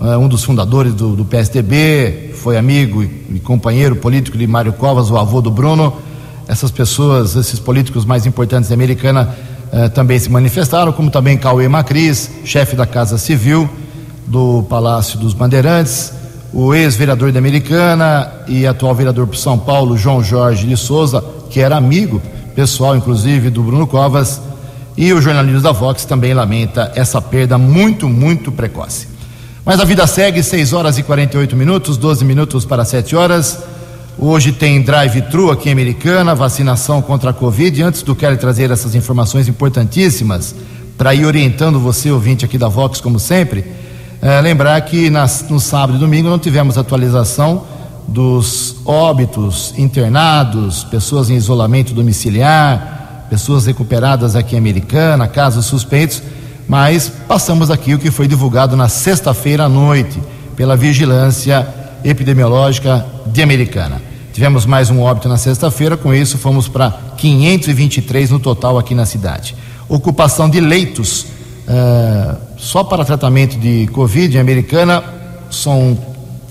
uh, 0.00 0.16
um 0.16 0.28
dos 0.28 0.44
fundadores 0.44 0.94
do, 0.94 1.16
do, 1.16 1.24
PSDB, 1.24 2.32
foi 2.36 2.56
amigo 2.56 3.02
e, 3.02 3.40
companheiro 3.40 3.96
político 3.96 4.38
de 4.38 4.46
Mário 4.46 4.72
Covas, 4.74 5.10
o 5.10 5.18
avô 5.18 5.40
do 5.40 5.50
Bruno. 5.50 5.92
Essas 6.46 6.70
pessoas, 6.70 7.34
esses 7.34 7.58
políticos 7.58 8.04
mais 8.04 8.26
importantes 8.26 8.68
da 8.68 8.76
Americana 8.76 9.34
uh, 9.72 9.90
também 9.90 10.20
se 10.20 10.30
manifestaram, 10.30 10.92
como 10.92 11.10
também 11.10 11.36
Cauê 11.36 11.66
Macris, 11.66 12.30
chefe 12.44 12.76
da 12.76 12.86
Casa 12.86 13.18
Civil 13.18 13.68
do 14.32 14.62
Palácio 14.62 15.18
dos 15.18 15.34
Bandeirantes, 15.34 16.10
o 16.54 16.72
ex-vereador 16.74 17.30
da 17.32 17.38
Americana 17.38 18.32
e 18.48 18.66
atual 18.66 18.94
vereador 18.94 19.26
por 19.26 19.36
São 19.36 19.58
Paulo, 19.58 19.94
João 19.94 20.24
Jorge 20.24 20.66
de 20.66 20.74
Souza, 20.74 21.22
que 21.50 21.60
era 21.60 21.76
amigo 21.76 22.20
pessoal, 22.54 22.96
inclusive, 22.96 23.50
do 23.50 23.62
Bruno 23.62 23.86
Covas, 23.86 24.40
e 24.96 25.12
o 25.12 25.20
jornalismo 25.20 25.60
da 25.60 25.70
Vox 25.70 26.06
também 26.06 26.32
lamenta 26.32 26.90
essa 26.94 27.20
perda 27.20 27.58
muito, 27.58 28.08
muito 28.08 28.50
precoce. 28.50 29.06
Mas 29.66 29.78
a 29.78 29.84
vida 29.84 30.06
segue, 30.06 30.42
6 30.42 30.72
horas 30.72 30.96
e 30.96 31.02
48 31.02 31.54
minutos, 31.54 31.98
12 31.98 32.24
minutos 32.24 32.64
para 32.64 32.86
7 32.86 33.14
horas. 33.14 33.58
Hoje 34.18 34.50
tem 34.52 34.80
drive-thru 34.80 35.50
aqui 35.50 35.68
em 35.68 35.72
Americana, 35.72 36.34
vacinação 36.34 37.02
contra 37.02 37.30
a 37.30 37.34
Covid. 37.34 37.82
Antes 37.82 38.02
do 38.02 38.14
Kelly 38.14 38.38
trazer 38.38 38.70
essas 38.70 38.94
informações 38.94 39.46
importantíssimas, 39.46 40.54
para 40.96 41.14
ir 41.14 41.26
orientando 41.26 41.78
você, 41.78 42.10
ouvinte 42.10 42.46
aqui 42.46 42.56
da 42.56 42.68
Vox, 42.68 42.98
como 43.00 43.18
sempre, 43.18 43.64
é, 44.22 44.40
lembrar 44.40 44.80
que 44.82 45.10
nas, 45.10 45.44
no 45.50 45.58
sábado 45.58 45.96
e 45.96 45.98
domingo 45.98 46.30
não 46.30 46.38
tivemos 46.38 46.78
atualização 46.78 47.64
dos 48.06 48.76
óbitos, 48.84 49.74
internados, 49.76 50.84
pessoas 50.84 51.28
em 51.28 51.34
isolamento 51.34 51.92
domiciliar, 51.92 53.26
pessoas 53.28 53.66
recuperadas 53.66 54.36
aqui 54.36 54.54
em 54.54 54.58
Americana, 54.58 55.26
casos 55.26 55.66
suspeitos, 55.66 56.22
mas 56.68 57.10
passamos 57.26 57.68
aqui 57.68 57.94
o 57.94 57.98
que 57.98 58.12
foi 58.12 58.28
divulgado 58.28 58.76
na 58.76 58.88
sexta-feira 58.88 59.64
à 59.64 59.68
noite 59.68 60.22
pela 60.54 60.76
Vigilância 60.76 61.66
Epidemiológica 62.04 63.04
de 63.26 63.42
Americana. 63.42 64.00
Tivemos 64.32 64.64
mais 64.64 64.88
um 64.88 65.00
óbito 65.00 65.28
na 65.28 65.36
sexta-feira, 65.36 65.96
com 65.96 66.14
isso 66.14 66.38
fomos 66.38 66.68
para 66.68 66.90
523 67.16 68.30
no 68.30 68.38
total 68.38 68.78
aqui 68.78 68.94
na 68.94 69.04
cidade. 69.04 69.56
Ocupação 69.88 70.48
de 70.48 70.60
leitos 70.60 71.26
uh, 71.66 72.51
só 72.62 72.84
para 72.84 73.04
tratamento 73.04 73.58
de 73.58 73.88
Covid 73.88 74.36
em 74.36 74.40
Americana 74.40 75.02
são 75.50 75.98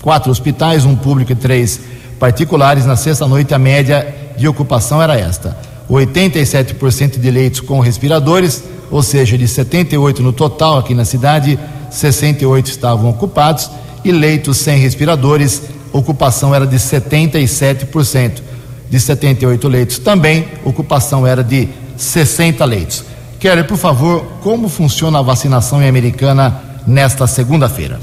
quatro 0.02 0.30
hospitais, 0.30 0.84
um 0.84 0.94
público 0.94 1.32
e 1.32 1.34
três 1.34 1.80
particulares. 2.20 2.84
Na 2.84 2.96
sexta-noite, 2.96 3.54
a 3.54 3.58
média 3.58 4.14
de 4.36 4.46
ocupação 4.46 5.02
era 5.02 5.18
esta: 5.18 5.56
87% 5.90 7.18
de 7.18 7.30
leitos 7.30 7.60
com 7.60 7.80
respiradores, 7.80 8.62
ou 8.90 9.02
seja, 9.02 9.38
de 9.38 9.48
78 9.48 10.22
no 10.22 10.34
total 10.34 10.76
aqui 10.76 10.92
na 10.92 11.06
cidade, 11.06 11.58
68 11.90 12.66
estavam 12.66 13.08
ocupados, 13.08 13.70
e 14.04 14.12
leitos 14.12 14.58
sem 14.58 14.78
respiradores, 14.78 15.62
ocupação 15.94 16.54
era 16.54 16.66
de 16.66 16.76
77%. 16.76 18.42
De 18.90 19.00
78 19.00 19.66
leitos 19.66 19.98
também, 19.98 20.46
ocupação 20.62 21.26
era 21.26 21.42
de 21.42 21.70
60 21.96 22.62
leitos. 22.66 23.11
Keller, 23.42 23.64
por 23.64 23.76
favor, 23.76 24.24
como 24.40 24.68
funciona 24.68 25.18
a 25.18 25.22
vacinação 25.22 25.82
em 25.82 25.88
Americana 25.88 26.62
nesta 26.86 27.26
segunda-feira? 27.26 28.00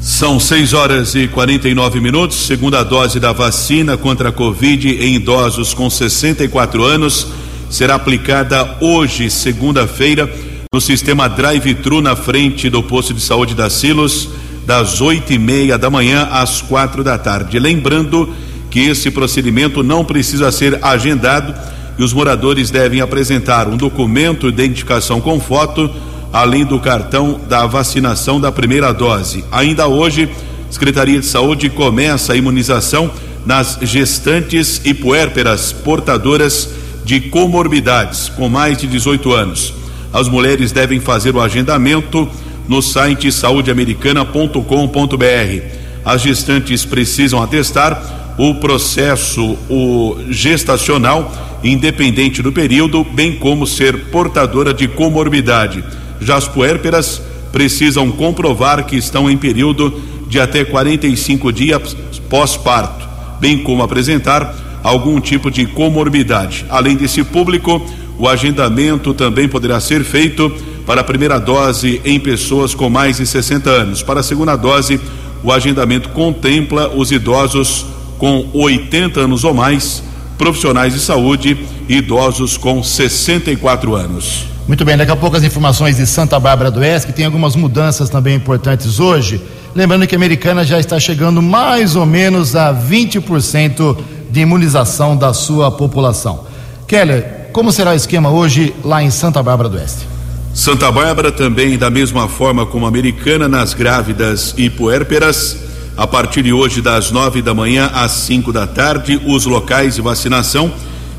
São 0.00 0.40
6 0.40 0.72
horas 0.72 1.14
e 1.14 1.28
49 1.28 2.00
minutos. 2.00 2.46
Segunda 2.46 2.82
dose 2.82 3.20
da 3.20 3.30
vacina 3.30 3.98
contra 3.98 4.30
a 4.30 4.32
Covid 4.32 4.88
em 5.04 5.16
idosos 5.16 5.74
com 5.74 5.90
64 5.90 6.82
anos 6.82 7.26
será 7.68 7.96
aplicada 7.96 8.78
hoje, 8.80 9.28
segunda-feira, 9.28 10.26
no 10.72 10.80
sistema 10.80 11.28
drive-thru 11.28 12.00
na 12.00 12.16
frente 12.16 12.70
do 12.70 12.82
posto 12.82 13.12
de 13.12 13.20
saúde 13.20 13.54
da 13.54 13.68
Silos, 13.68 14.30
das 14.64 15.02
oito 15.02 15.30
e 15.30 15.38
meia 15.38 15.76
da 15.76 15.90
manhã 15.90 16.26
às 16.32 16.62
quatro 16.62 17.04
da 17.04 17.18
tarde. 17.18 17.58
Lembrando 17.58 18.34
que 18.70 18.80
esse 18.80 19.10
procedimento 19.10 19.82
não 19.82 20.06
precisa 20.06 20.50
ser 20.50 20.78
agendado 20.82 21.54
e 21.98 22.02
os 22.02 22.12
moradores 22.12 22.70
devem 22.70 23.00
apresentar 23.00 23.68
um 23.68 23.76
documento 23.76 24.52
de 24.52 24.62
identificação 24.62 25.20
com 25.20 25.40
foto 25.40 25.90
além 26.32 26.64
do 26.64 26.78
cartão 26.78 27.40
da 27.48 27.66
vacinação 27.66 28.40
da 28.40 28.52
primeira 28.52 28.92
dose. 28.92 29.44
Ainda 29.50 29.88
hoje, 29.88 30.28
Secretaria 30.70 31.18
de 31.18 31.26
Saúde 31.26 31.70
começa 31.70 32.32
a 32.32 32.36
imunização 32.36 33.10
nas 33.46 33.78
gestantes 33.82 34.80
e 34.84 34.92
puérperas 34.92 35.72
portadoras 35.72 36.68
de 37.04 37.20
comorbidades 37.20 38.28
com 38.28 38.48
mais 38.48 38.76
de 38.76 38.86
18 38.86 39.32
anos. 39.32 39.72
As 40.12 40.28
mulheres 40.28 40.72
devem 40.72 41.00
fazer 41.00 41.34
o 41.34 41.40
agendamento 41.40 42.28
no 42.68 42.82
site 42.82 43.32
saudeamericana.com.br. 43.32 45.62
As 46.04 46.20
gestantes 46.20 46.84
precisam 46.84 47.42
atestar 47.42 48.27
o 48.38 48.54
processo 48.54 49.58
o 49.68 50.16
gestacional 50.30 51.30
independente 51.62 52.40
do 52.40 52.52
período, 52.52 53.04
bem 53.04 53.36
como 53.36 53.66
ser 53.66 54.10
portadora 54.10 54.72
de 54.72 54.86
comorbidade. 54.86 55.84
Já 56.20 56.36
as 56.36 56.46
puérperas 56.46 57.20
precisam 57.52 58.10
comprovar 58.10 58.86
que 58.86 58.96
estão 58.96 59.28
em 59.28 59.36
período 59.36 60.00
de 60.28 60.38
até 60.38 60.64
45 60.64 61.52
dias 61.52 61.96
pós-parto, 62.28 63.08
bem 63.40 63.58
como 63.58 63.82
apresentar 63.82 64.54
algum 64.82 65.20
tipo 65.20 65.50
de 65.50 65.66
comorbidade. 65.66 66.64
Além 66.68 66.96
desse 66.96 67.24
público, 67.24 67.84
o 68.18 68.28
agendamento 68.28 69.14
também 69.14 69.48
poderá 69.48 69.80
ser 69.80 70.04
feito 70.04 70.50
para 70.86 71.00
a 71.00 71.04
primeira 71.04 71.38
dose 71.38 72.00
em 72.04 72.20
pessoas 72.20 72.74
com 72.74 72.88
mais 72.88 73.16
de 73.16 73.26
60 73.26 73.68
anos. 73.68 74.02
Para 74.02 74.20
a 74.20 74.22
segunda 74.22 74.54
dose, 74.56 75.00
o 75.42 75.52
agendamento 75.52 76.10
contempla 76.10 76.88
os 76.94 77.10
idosos 77.10 77.86
com 78.18 78.46
80 78.52 79.20
anos 79.20 79.44
ou 79.44 79.54
mais, 79.54 80.02
profissionais 80.36 80.92
de 80.92 81.00
saúde 81.00 81.56
e 81.88 81.96
idosos 81.96 82.56
com 82.56 82.82
64 82.82 83.94
anos. 83.94 84.46
Muito 84.66 84.84
bem, 84.84 84.96
daqui 84.96 85.10
a 85.10 85.16
pouco 85.16 85.36
as 85.36 85.42
informações 85.42 85.96
de 85.96 86.06
Santa 86.06 86.38
Bárbara 86.38 86.70
do 86.70 86.80
Oeste, 86.80 87.06
que 87.06 87.12
tem 87.14 87.24
algumas 87.24 87.56
mudanças 87.56 88.10
também 88.10 88.34
importantes 88.34 89.00
hoje. 89.00 89.40
Lembrando 89.74 90.06
que 90.06 90.14
a 90.14 90.18
americana 90.18 90.62
já 90.62 90.78
está 90.78 91.00
chegando 91.00 91.40
mais 91.40 91.96
ou 91.96 92.04
menos 92.04 92.54
a 92.54 92.74
20% 92.74 93.96
de 94.30 94.40
imunização 94.40 95.16
da 95.16 95.32
sua 95.32 95.70
população. 95.70 96.44
Keller, 96.86 97.48
como 97.52 97.72
será 97.72 97.92
o 97.92 97.94
esquema 97.94 98.30
hoje 98.30 98.74
lá 98.84 99.02
em 99.02 99.10
Santa 99.10 99.42
Bárbara 99.42 99.68
do 99.68 99.76
Oeste? 99.78 100.06
Santa 100.52 100.90
Bárbara 100.90 101.30
também, 101.30 101.78
da 101.78 101.88
mesma 101.88 102.28
forma 102.28 102.66
como 102.66 102.84
a 102.84 102.88
americana, 102.88 103.48
nas 103.48 103.74
grávidas 103.74 104.54
e 104.56 104.68
puérperas, 104.68 105.56
a 105.98 106.06
partir 106.06 106.44
de 106.44 106.52
hoje, 106.52 106.80
das 106.80 107.10
nove 107.10 107.42
da 107.42 107.52
manhã 107.52 107.90
às 107.92 108.12
cinco 108.12 108.52
da 108.52 108.68
tarde, 108.68 109.20
os 109.26 109.46
locais 109.46 109.96
de 109.96 110.00
vacinação, 110.00 110.72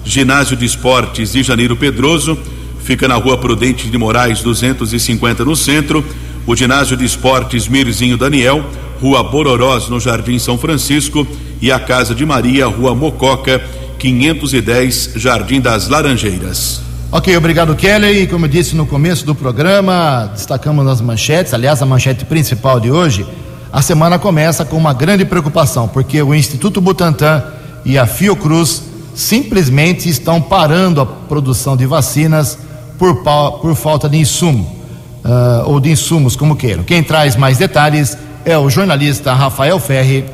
Ginásio 0.06 0.56
de 0.56 0.64
Esportes 0.64 1.34
de 1.34 1.44
Janeiro 1.44 1.76
Pedroso, 1.76 2.40
fica 2.82 3.06
na 3.06 3.16
rua 3.16 3.38
Prudente 3.38 3.90
de 3.90 3.98
Moraes 3.98 4.42
250 4.42 5.44
no 5.44 5.54
centro, 5.54 6.02
o 6.48 6.56
ginásio 6.56 6.96
de 6.96 7.04
esportes 7.04 7.68
Mirzinho 7.68 8.16
Daniel, 8.16 8.66
rua 9.02 9.22
Bororós 9.22 9.90
no 9.90 10.00
Jardim 10.00 10.40
São 10.40 10.58
Francisco 10.58 11.28
e 11.62 11.74
a 11.74 11.80
Casa 11.80 12.16
de 12.16 12.26
Maria, 12.26 12.66
rua 12.66 12.96
Mococa 12.96 13.62
510, 14.00 15.12
Jardim 15.18 15.60
das 15.60 15.90
Laranjeiras. 15.90 16.82
Ok, 17.12 17.36
obrigado 17.36 17.76
Kelly. 17.76 18.22
E 18.22 18.28
como 18.28 18.46
eu 18.46 18.50
disse 18.50 18.78
no 18.78 18.86
começo 18.86 19.26
do 19.26 19.36
programa, 19.36 20.32
destacamos 20.34 20.86
nas 20.86 21.02
manchetes, 21.02 21.54
aliás, 21.54 21.82
a 21.82 21.86
manchete 21.86 22.24
principal 22.24 22.80
de 22.80 22.90
hoje, 22.90 23.26
a 23.72 23.82
semana 23.82 24.18
começa 24.18 24.66
com 24.66 24.78
uma 24.78 24.94
grande 24.94 25.26
preocupação, 25.26 25.88
porque 25.88 26.22
o 26.22 26.34
Instituto 26.34 26.82
Butantan 26.82 27.44
e 27.86 27.98
a 27.98 28.08
Fiocruz 28.08 28.84
simplesmente 29.14 30.10
estão 30.10 30.42
parando 30.42 31.02
a 31.02 31.06
produção 31.06 31.78
de 31.78 31.86
vacinas 31.86 32.58
por, 32.98 33.24
por 33.62 33.76
falta 33.76 34.10
de 34.10 34.18
insumo, 34.18 34.76
uh, 35.24 35.70
ou 35.70 35.80
de 35.80 35.92
insumos, 35.92 36.36
como 36.36 36.56
queiram. 36.56 36.84
Quem 36.84 37.04
traz 37.04 37.36
mais 37.36 37.58
detalhes 37.58 38.18
é 38.44 38.58
o 38.58 38.70
jornalista 38.70 39.34
Rafael 39.34 39.80
Ferri 39.80 40.26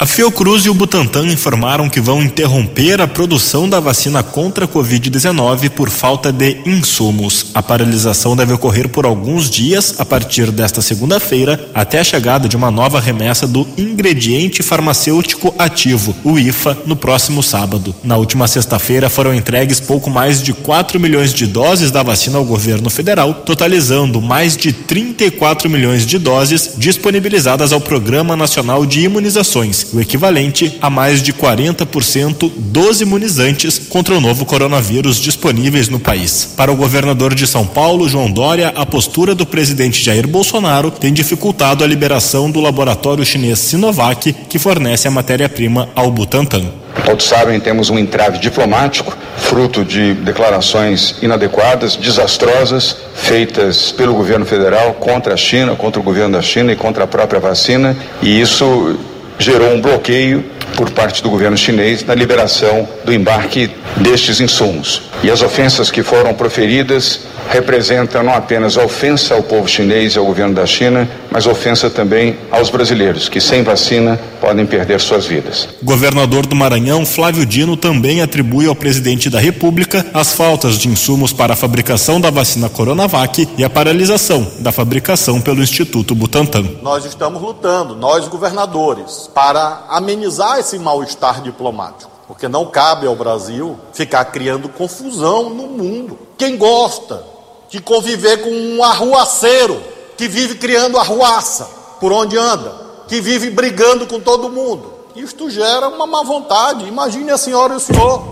a 0.00 0.06
Fiocruz 0.06 0.64
e 0.64 0.70
o 0.70 0.74
Butantan 0.74 1.26
informaram 1.26 1.88
que 1.88 2.00
vão 2.00 2.22
interromper 2.22 3.00
a 3.00 3.08
produção 3.08 3.68
da 3.68 3.80
vacina 3.80 4.22
contra 4.22 4.64
a 4.64 4.68
Covid-19 4.68 5.70
por 5.70 5.90
falta 5.90 6.30
de 6.30 6.58
insumos. 6.64 7.46
A 7.52 7.60
paralisação 7.60 8.36
deve 8.36 8.52
ocorrer 8.52 8.88
por 8.88 9.04
alguns 9.04 9.50
dias 9.50 9.96
a 9.98 10.04
partir 10.04 10.52
desta 10.52 10.80
segunda-feira 10.80 11.68
até 11.74 11.98
a 11.98 12.04
chegada 12.04 12.48
de 12.48 12.56
uma 12.56 12.70
nova 12.70 13.00
remessa 13.00 13.44
do 13.44 13.66
ingrediente 13.76 14.62
farmacêutico 14.62 15.52
ativo, 15.58 16.14
o 16.22 16.38
IFA, 16.38 16.78
no 16.86 16.94
próximo 16.94 17.42
sábado. 17.42 17.92
Na 18.04 18.16
última 18.16 18.46
sexta-feira 18.46 19.10
foram 19.10 19.34
entregues 19.34 19.80
pouco 19.80 20.08
mais 20.08 20.40
de 20.40 20.52
4 20.52 21.00
milhões 21.00 21.34
de 21.34 21.44
doses 21.44 21.90
da 21.90 22.04
vacina 22.04 22.38
ao 22.38 22.44
governo 22.44 22.88
federal, 22.88 23.34
totalizando 23.34 24.22
mais 24.22 24.56
de 24.56 24.72
34 24.72 25.68
milhões 25.68 26.06
de 26.06 26.18
doses 26.18 26.74
disponibilizadas 26.78 27.72
ao 27.72 27.80
Programa 27.80 28.36
Nacional 28.36 28.86
de 28.86 29.00
Imunizações 29.00 29.87
o 29.92 30.00
equivalente 30.00 30.78
a 30.80 30.90
mais 30.90 31.22
de 31.22 31.32
40% 31.32 32.50
dos 32.56 33.00
imunizantes 33.00 33.78
contra 33.78 34.14
o 34.14 34.20
novo 34.20 34.44
coronavírus 34.44 35.20
disponíveis 35.20 35.88
no 35.88 35.98
país. 35.98 36.52
Para 36.56 36.72
o 36.72 36.76
governador 36.76 37.34
de 37.34 37.46
São 37.46 37.66
Paulo, 37.66 38.08
João 38.08 38.30
Dória, 38.30 38.72
a 38.76 38.84
postura 38.84 39.34
do 39.34 39.46
presidente 39.46 40.02
Jair 40.02 40.26
Bolsonaro 40.26 40.90
tem 40.90 41.12
dificultado 41.12 41.84
a 41.84 41.86
liberação 41.86 42.50
do 42.50 42.60
laboratório 42.60 43.24
chinês 43.24 43.58
Sinovac, 43.58 44.32
que 44.32 44.58
fornece 44.58 45.08
a 45.08 45.10
matéria-prima 45.10 45.88
ao 45.94 46.10
Butantan. 46.10 46.64
Todos 47.04 47.26
sabem, 47.26 47.60
temos 47.60 47.90
um 47.90 47.98
entrave 47.98 48.38
diplomático, 48.38 49.16
fruto 49.36 49.84
de 49.84 50.14
declarações 50.14 51.16
inadequadas, 51.22 51.96
desastrosas, 51.96 52.96
feitas 53.14 53.92
pelo 53.92 54.14
governo 54.14 54.44
federal 54.44 54.94
contra 54.94 55.34
a 55.34 55.36
China, 55.36 55.74
contra 55.76 56.00
o 56.00 56.02
governo 56.04 56.36
da 56.36 56.42
China 56.42 56.72
e 56.72 56.76
contra 56.76 57.04
a 57.04 57.06
própria 57.06 57.40
vacina, 57.40 57.96
e 58.20 58.40
isso 58.40 58.98
gerou 59.38 59.72
um 59.72 59.80
bloqueio 59.80 60.44
por 60.76 60.90
parte 60.90 61.22
do 61.22 61.30
governo 61.30 61.56
chinês 61.56 62.04
na 62.04 62.14
liberação 62.14 62.88
do 63.04 63.12
embarque 63.12 63.70
destes 63.96 64.40
insumos. 64.40 65.02
E 65.22 65.30
as 65.30 65.42
ofensas 65.42 65.90
que 65.90 66.02
foram 66.02 66.34
proferidas 66.34 67.20
representam 67.48 68.22
não 68.22 68.34
apenas 68.34 68.76
ofensa 68.76 69.34
ao 69.34 69.42
povo 69.42 69.66
chinês 69.66 70.14
e 70.14 70.18
ao 70.18 70.24
governo 70.24 70.54
da 70.54 70.66
China, 70.66 71.08
mas 71.30 71.46
ofensa 71.46 71.88
também 71.88 72.38
aos 72.50 72.70
brasileiros, 72.70 73.28
que 73.28 73.40
sem 73.40 73.62
vacina 73.62 74.20
podem 74.40 74.66
perder 74.66 75.00
suas 75.00 75.26
vidas. 75.26 75.68
Governador 75.82 76.46
do 76.46 76.54
Maranhão, 76.54 77.04
Flávio 77.06 77.46
Dino, 77.46 77.76
também 77.76 78.20
atribui 78.20 78.66
ao 78.66 78.74
presidente 78.74 79.30
da 79.30 79.40
República 79.40 80.04
as 80.12 80.32
faltas 80.32 80.78
de 80.78 80.88
insumos 80.88 81.32
para 81.32 81.54
a 81.54 81.56
fabricação 81.56 82.20
da 82.20 82.30
vacina 82.30 82.68
Coronavac 82.68 83.48
e 83.56 83.64
a 83.64 83.70
paralisação 83.70 84.46
da 84.60 84.70
fabricação 84.70 85.40
pelo 85.40 85.62
Instituto 85.62 86.14
Butantan. 86.14 86.64
Nós 86.82 87.04
estamos 87.04 87.40
lutando, 87.40 87.96
nós 87.96 88.28
governadores, 88.28 89.30
para 89.34 89.84
amenizar 89.88 90.58
esse 90.58 90.78
mal-estar 90.78 91.42
diplomático 91.42 92.18
porque 92.28 92.46
não 92.46 92.66
cabe 92.66 93.06
ao 93.06 93.16
Brasil 93.16 93.78
ficar 93.94 94.22
criando 94.26 94.68
confusão 94.68 95.48
no 95.48 95.66
mundo. 95.66 96.18
Quem 96.36 96.58
gosta 96.58 97.24
de 97.68 97.80
conviver 97.80 98.42
com 98.42 98.50
um 98.50 98.82
arruaceiro 98.82 99.82
que 100.16 100.26
vive 100.28 100.56
criando 100.56 100.98
arruaça 100.98 101.64
por 102.00 102.12
onde 102.12 102.36
anda, 102.36 102.74
que 103.06 103.20
vive 103.20 103.50
brigando 103.50 104.06
com 104.06 104.20
todo 104.20 104.48
mundo, 104.48 104.98
isto 105.14 105.50
gera 105.50 105.88
uma 105.88 106.06
má 106.06 106.22
vontade. 106.22 106.86
Imagine 106.86 107.30
a 107.30 107.38
senhora 107.38 107.74
e 107.74 107.76
o 107.76 107.80
senhor, 107.80 108.22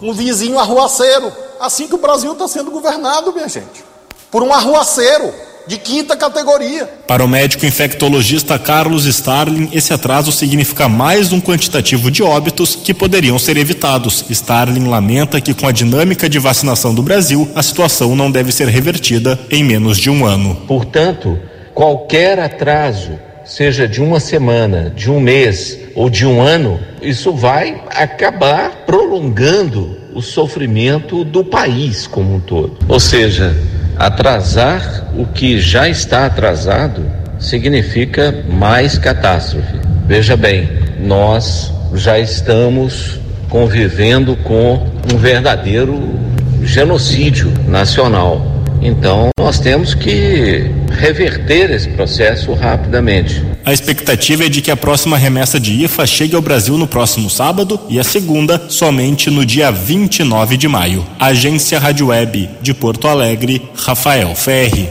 um 0.00 0.12
vizinho 0.12 0.58
arruaceiro. 0.58 1.32
Assim 1.58 1.88
que 1.88 1.94
o 1.94 1.98
Brasil 1.98 2.32
está 2.32 2.46
sendo 2.46 2.70
governado, 2.70 3.32
minha 3.32 3.48
gente, 3.48 3.84
por 4.30 4.42
um 4.42 4.52
arruaceiro 4.52 5.32
de 5.66 5.78
quinta 5.78 6.16
categoria. 6.16 6.88
Para 7.06 7.24
o 7.24 7.28
médico 7.28 7.66
infectologista 7.66 8.58
Carlos 8.58 9.04
Starling, 9.04 9.68
esse 9.72 9.92
atraso 9.92 10.30
significa 10.30 10.88
mais 10.88 11.32
um 11.32 11.40
quantitativo 11.40 12.10
de 12.10 12.22
óbitos 12.22 12.76
que 12.76 12.94
poderiam 12.94 13.38
ser 13.38 13.56
evitados. 13.56 14.24
Starling 14.30 14.86
lamenta 14.86 15.40
que, 15.40 15.54
com 15.54 15.66
a 15.66 15.72
dinâmica 15.72 16.28
de 16.28 16.38
vacinação 16.38 16.94
do 16.94 17.02
Brasil, 17.02 17.48
a 17.54 17.62
situação 17.62 18.14
não 18.14 18.30
deve 18.30 18.52
ser 18.52 18.68
revertida 18.68 19.38
em 19.50 19.64
menos 19.64 19.98
de 19.98 20.08
um 20.08 20.24
ano. 20.24 20.54
Portanto, 20.66 21.38
qualquer 21.74 22.38
atraso, 22.38 23.18
seja 23.44 23.88
de 23.88 24.00
uma 24.00 24.20
semana, 24.20 24.92
de 24.94 25.10
um 25.10 25.20
mês 25.20 25.78
ou 25.94 26.08
de 26.08 26.26
um 26.26 26.40
ano, 26.40 26.78
isso 27.02 27.32
vai 27.32 27.82
acabar 27.90 28.84
prolongando 28.86 29.96
o 30.14 30.22
sofrimento 30.22 31.24
do 31.24 31.44
país 31.44 32.06
como 32.06 32.36
um 32.36 32.40
todo. 32.40 32.78
Ou 32.88 32.98
seja, 32.98 33.54
Atrasar 33.98 35.06
o 35.16 35.26
que 35.26 35.58
já 35.58 35.88
está 35.88 36.26
atrasado 36.26 37.02
significa 37.38 38.44
mais 38.48 38.98
catástrofe. 38.98 39.78
Veja 40.06 40.36
bem, 40.36 40.68
nós 41.00 41.72
já 41.94 42.18
estamos 42.18 43.18
convivendo 43.48 44.36
com 44.36 44.86
um 45.12 45.16
verdadeiro 45.16 46.14
genocídio 46.62 47.52
nacional. 47.66 48.55
Então, 48.80 49.30
nós 49.38 49.58
temos 49.58 49.94
que 49.94 50.70
reverter 50.90 51.70
esse 51.70 51.88
processo 51.90 52.52
rapidamente. 52.54 53.44
A 53.64 53.72
expectativa 53.72 54.44
é 54.44 54.48
de 54.48 54.62
que 54.62 54.70
a 54.70 54.76
próxima 54.76 55.16
remessa 55.16 55.58
de 55.58 55.84
IFA 55.84 56.06
chegue 56.06 56.36
ao 56.36 56.42
Brasil 56.42 56.78
no 56.78 56.86
próximo 56.86 57.28
sábado 57.28 57.80
e 57.88 57.98
a 57.98 58.04
segunda 58.04 58.62
somente 58.68 59.30
no 59.30 59.44
dia 59.44 59.70
29 59.70 60.56
de 60.56 60.68
maio. 60.68 61.04
Agência 61.18 61.78
Rádio 61.78 62.08
Web 62.08 62.48
de 62.62 62.72
Porto 62.72 63.08
Alegre, 63.08 63.62
Rafael 63.74 64.34
Ferri. 64.34 64.88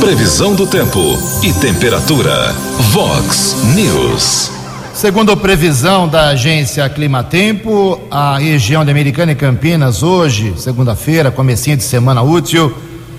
Previsão 0.00 0.54
do 0.54 0.66
tempo 0.66 1.18
e 1.42 1.52
temperatura. 1.52 2.52
Vox 2.92 3.56
News. 3.74 4.61
Segundo 5.02 5.36
previsão 5.36 6.06
da 6.06 6.28
agência 6.28 6.88
Climatempo, 6.88 8.00
a 8.08 8.38
região 8.38 8.84
de 8.84 8.90
Americana 8.92 9.32
e 9.32 9.34
Campinas 9.34 10.00
hoje, 10.00 10.54
segunda-feira, 10.56 11.28
comecinho 11.28 11.76
de 11.76 11.82
semana 11.82 12.22
útil, 12.22 12.72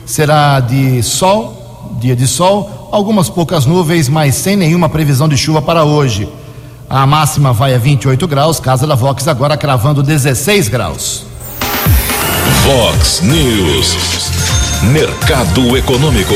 será 0.05 0.61
de 0.61 1.03
sol, 1.03 1.97
dia 1.99 2.15
de 2.15 2.25
sol, 2.25 2.87
algumas 2.89 3.29
poucas 3.29 3.65
nuvens, 3.65 4.07
mas 4.07 4.35
sem 4.35 4.55
nenhuma 4.55 4.87
previsão 4.87 5.27
de 5.27 5.35
chuva 5.35 5.61
para 5.61 5.83
hoje. 5.83 6.25
A 6.89 7.05
máxima 7.05 7.51
vai 7.51 7.75
a 7.75 7.77
28 7.77 8.25
graus, 8.29 8.61
casa 8.61 8.87
da 8.87 8.95
Vox 8.95 9.27
agora 9.27 9.57
cravando 9.57 10.01
16 10.01 10.69
graus. 10.69 11.25
Vox 12.63 13.19
News. 13.23 13.97
Mercado 14.83 15.75
Econômico. 15.75 16.33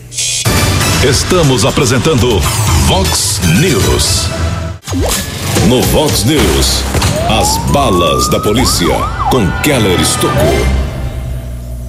Estamos 1.03 1.63
apresentando 1.63 2.39
Vox 2.87 3.39
News. 3.59 4.29
No 5.69 5.79
Vox 5.83 6.23
News, 6.23 6.83
as 7.29 7.55
balas 7.71 8.27
da 8.29 8.39
polícia 8.39 8.87
com 9.29 9.47
Keller 9.61 10.01
Estocou. 10.01 10.65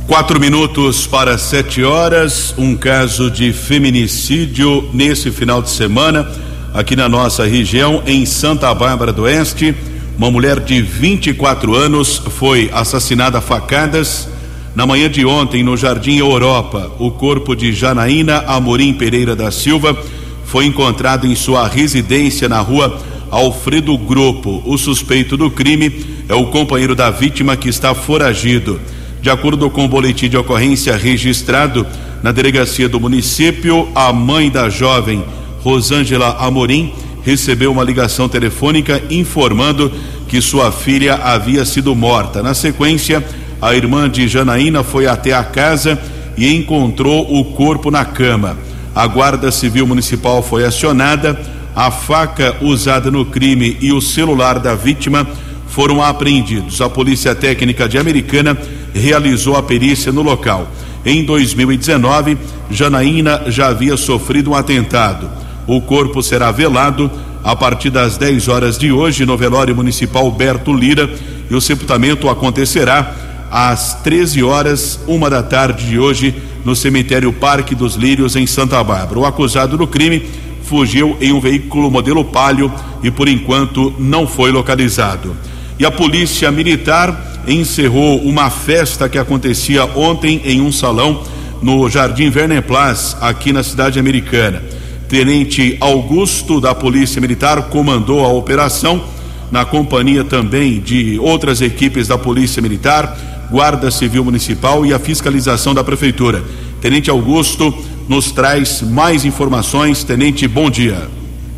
Quatro 0.06 0.38
minutos 0.38 1.06
para 1.06 1.38
sete 1.38 1.82
horas, 1.82 2.54
um 2.58 2.76
caso 2.76 3.30
de 3.30 3.50
feminicídio 3.50 4.86
nesse 4.92 5.30
final 5.30 5.62
de 5.62 5.70
semana 5.70 6.30
aqui 6.74 6.94
na 6.94 7.08
nossa 7.08 7.46
região, 7.46 8.02
em 8.06 8.26
Santa 8.26 8.72
Bárbara 8.74 9.10
do 9.10 9.22
Oeste. 9.22 9.74
Uma 10.18 10.30
mulher 10.30 10.60
de 10.60 10.82
24 10.82 11.74
anos 11.74 12.18
foi 12.18 12.70
assassinada 12.74 13.38
a 13.38 13.40
facadas 13.40 14.28
na 14.78 14.86
manhã 14.86 15.10
de 15.10 15.26
ontem, 15.26 15.64
no 15.64 15.76
Jardim 15.76 16.18
Europa, 16.18 16.92
o 17.00 17.10
corpo 17.10 17.56
de 17.56 17.72
Janaína 17.72 18.44
Amorim 18.46 18.94
Pereira 18.94 19.34
da 19.34 19.50
Silva 19.50 20.00
foi 20.44 20.66
encontrado 20.66 21.26
em 21.26 21.34
sua 21.34 21.66
residência 21.66 22.48
na 22.48 22.60
rua 22.60 22.96
Alfredo 23.28 23.98
Grupo. 23.98 24.62
O 24.64 24.78
suspeito 24.78 25.36
do 25.36 25.50
crime 25.50 26.06
é 26.28 26.34
o 26.34 26.46
companheiro 26.46 26.94
da 26.94 27.10
vítima 27.10 27.56
que 27.56 27.68
está 27.68 27.92
foragido. 27.92 28.80
De 29.20 29.28
acordo 29.28 29.68
com 29.68 29.84
o 29.84 29.88
boletim 29.88 30.28
de 30.28 30.36
ocorrência 30.36 30.96
registrado 30.96 31.84
na 32.22 32.30
delegacia 32.30 32.88
do 32.88 33.00
município, 33.00 33.88
a 33.96 34.12
mãe 34.12 34.48
da 34.48 34.68
jovem, 34.68 35.24
Rosângela 35.60 36.36
Amorim, 36.38 36.92
recebeu 37.24 37.72
uma 37.72 37.82
ligação 37.82 38.28
telefônica 38.28 39.02
informando 39.10 39.90
que 40.28 40.40
sua 40.40 40.70
filha 40.70 41.16
havia 41.16 41.64
sido 41.64 41.96
morta. 41.96 42.44
Na 42.44 42.54
sequência, 42.54 43.26
a 43.60 43.74
irmã 43.74 44.08
de 44.08 44.28
Janaína 44.28 44.82
foi 44.82 45.06
até 45.06 45.32
a 45.32 45.42
casa 45.42 45.98
e 46.36 46.54
encontrou 46.54 47.38
o 47.38 47.44
corpo 47.44 47.90
na 47.90 48.04
cama. 48.04 48.56
A 48.94 49.06
Guarda 49.06 49.50
Civil 49.50 49.86
Municipal 49.86 50.42
foi 50.42 50.64
acionada, 50.64 51.38
a 51.74 51.90
faca 51.90 52.56
usada 52.60 53.10
no 53.10 53.24
crime 53.24 53.76
e 53.80 53.92
o 53.92 54.00
celular 54.00 54.58
da 54.58 54.74
vítima 54.74 55.26
foram 55.68 56.02
apreendidos. 56.02 56.80
A 56.80 56.88
Polícia 56.88 57.34
Técnica 57.34 57.88
de 57.88 57.98
Americana 57.98 58.56
realizou 58.94 59.56
a 59.56 59.62
perícia 59.62 60.10
no 60.10 60.22
local. 60.22 60.68
Em 61.04 61.24
2019, 61.24 62.36
Janaína 62.70 63.44
já 63.46 63.68
havia 63.68 63.96
sofrido 63.96 64.50
um 64.50 64.54
atentado. 64.54 65.30
O 65.66 65.80
corpo 65.80 66.22
será 66.22 66.50
velado 66.50 67.10
a 67.44 67.54
partir 67.54 67.90
das 67.90 68.16
10 68.16 68.48
horas 68.48 68.78
de 68.78 68.90
hoje 68.90 69.24
no 69.24 69.36
velório 69.36 69.74
municipal 69.74 70.30
Berto 70.30 70.72
Lira 70.72 71.08
e 71.50 71.54
o 71.54 71.60
sepultamento 71.60 72.28
acontecerá 72.28 73.27
às 73.50 73.94
13 74.02 74.42
horas, 74.42 75.00
uma 75.06 75.30
da 75.30 75.42
tarde 75.42 75.86
de 75.86 75.98
hoje, 75.98 76.34
no 76.64 76.76
cemitério 76.76 77.32
Parque 77.32 77.74
dos 77.74 77.94
Lírios, 77.94 78.36
em 78.36 78.46
Santa 78.46 78.82
Bárbara. 78.82 79.18
O 79.18 79.26
acusado 79.26 79.76
do 79.76 79.86
crime 79.86 80.22
fugiu 80.62 81.16
em 81.20 81.32
um 81.32 81.40
veículo 81.40 81.90
modelo 81.90 82.24
Palio 82.24 82.72
e 83.02 83.10
por 83.10 83.28
enquanto 83.28 83.94
não 83.98 84.26
foi 84.26 84.50
localizado. 84.50 85.36
E 85.78 85.86
a 85.86 85.90
Polícia 85.90 86.50
Militar 86.50 87.42
encerrou 87.46 88.18
uma 88.20 88.50
festa 88.50 89.08
que 89.08 89.16
acontecia 89.16 89.84
ontem 89.96 90.42
em 90.44 90.60
um 90.60 90.70
salão 90.70 91.22
no 91.62 91.88
Jardim 91.88 92.30
Verneplas, 92.30 93.16
aqui 93.20 93.52
na 93.52 93.62
cidade 93.62 93.98
americana. 93.98 94.62
Tenente 95.08 95.76
Augusto 95.80 96.60
da 96.60 96.74
Polícia 96.74 97.20
Militar 97.20 97.70
comandou 97.70 98.24
a 98.24 98.28
operação 98.28 99.02
na 99.50 99.64
companhia 99.64 100.22
também 100.22 100.80
de 100.80 101.18
outras 101.18 101.62
equipes 101.62 102.06
da 102.06 102.18
Polícia 102.18 102.60
Militar, 102.60 103.37
Guarda 103.50 103.90
Civil 103.90 104.22
Municipal 104.22 104.84
e 104.84 104.92
a 104.92 104.98
fiscalização 104.98 105.72
da 105.72 105.82
Prefeitura. 105.82 106.44
Tenente 106.82 107.08
Augusto 107.08 107.74
nos 108.06 108.30
traz 108.30 108.82
mais 108.82 109.24
informações. 109.24 110.04
Tenente, 110.04 110.46
bom 110.46 110.68
dia. 110.68 111.08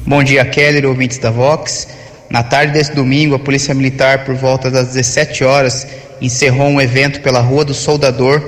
Bom 0.07 0.22
dia, 0.22 0.44
Keller, 0.44 0.87
ouvintes 0.87 1.18
da 1.18 1.33
Vox. 1.33 1.88
Na 2.31 2.44
tarde 2.44 2.72
desse 2.72 2.94
domingo, 2.94 3.35
a 3.35 3.40
Polícia 3.40 3.74
Militar, 3.74 4.24
por 4.24 4.37
volta 4.37 4.70
das 4.70 4.88
17 4.94 5.42
horas, 5.42 5.85
encerrou 6.22 6.68
um 6.68 6.81
evento 6.81 7.20
pela 7.22 7.40
Rua 7.40 7.64
do 7.64 7.74
Soldador. 7.74 8.40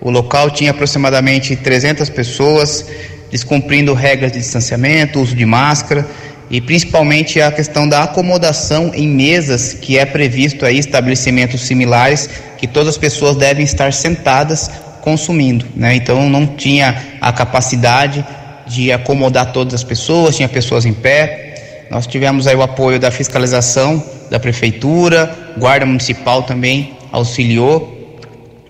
O 0.00 0.10
local 0.10 0.50
tinha 0.50 0.72
aproximadamente 0.72 1.54
300 1.54 2.10
pessoas, 2.10 2.84
descumprindo 3.30 3.94
regras 3.94 4.32
de 4.32 4.40
distanciamento, 4.40 5.20
uso 5.20 5.36
de 5.36 5.46
máscara 5.46 6.04
e 6.50 6.60
principalmente 6.60 7.40
a 7.40 7.50
questão 7.50 7.88
da 7.88 8.02
acomodação 8.02 8.90
em 8.92 9.06
mesas 9.08 9.72
que 9.72 9.96
é 9.96 10.04
previsto 10.04 10.66
aí 10.66 10.78
estabelecimentos 10.78 11.62
similares 11.62 12.28
que 12.62 12.68
todas 12.68 12.90
as 12.90 12.96
pessoas 12.96 13.34
devem 13.34 13.64
estar 13.64 13.92
sentadas 13.92 14.70
consumindo, 15.00 15.66
né? 15.74 15.96
Então 15.96 16.30
não 16.30 16.46
tinha 16.46 16.96
a 17.20 17.32
capacidade 17.32 18.24
de 18.68 18.92
acomodar 18.92 19.50
todas 19.52 19.74
as 19.74 19.82
pessoas, 19.82 20.36
tinha 20.36 20.48
pessoas 20.48 20.86
em 20.86 20.92
pé. 20.92 21.86
Nós 21.90 22.06
tivemos 22.06 22.46
aí 22.46 22.54
o 22.54 22.62
apoio 22.62 23.00
da 23.00 23.10
fiscalização 23.10 24.00
da 24.30 24.38
prefeitura, 24.38 25.36
guarda 25.58 25.84
municipal 25.84 26.44
também 26.44 26.96
auxiliou 27.10 28.16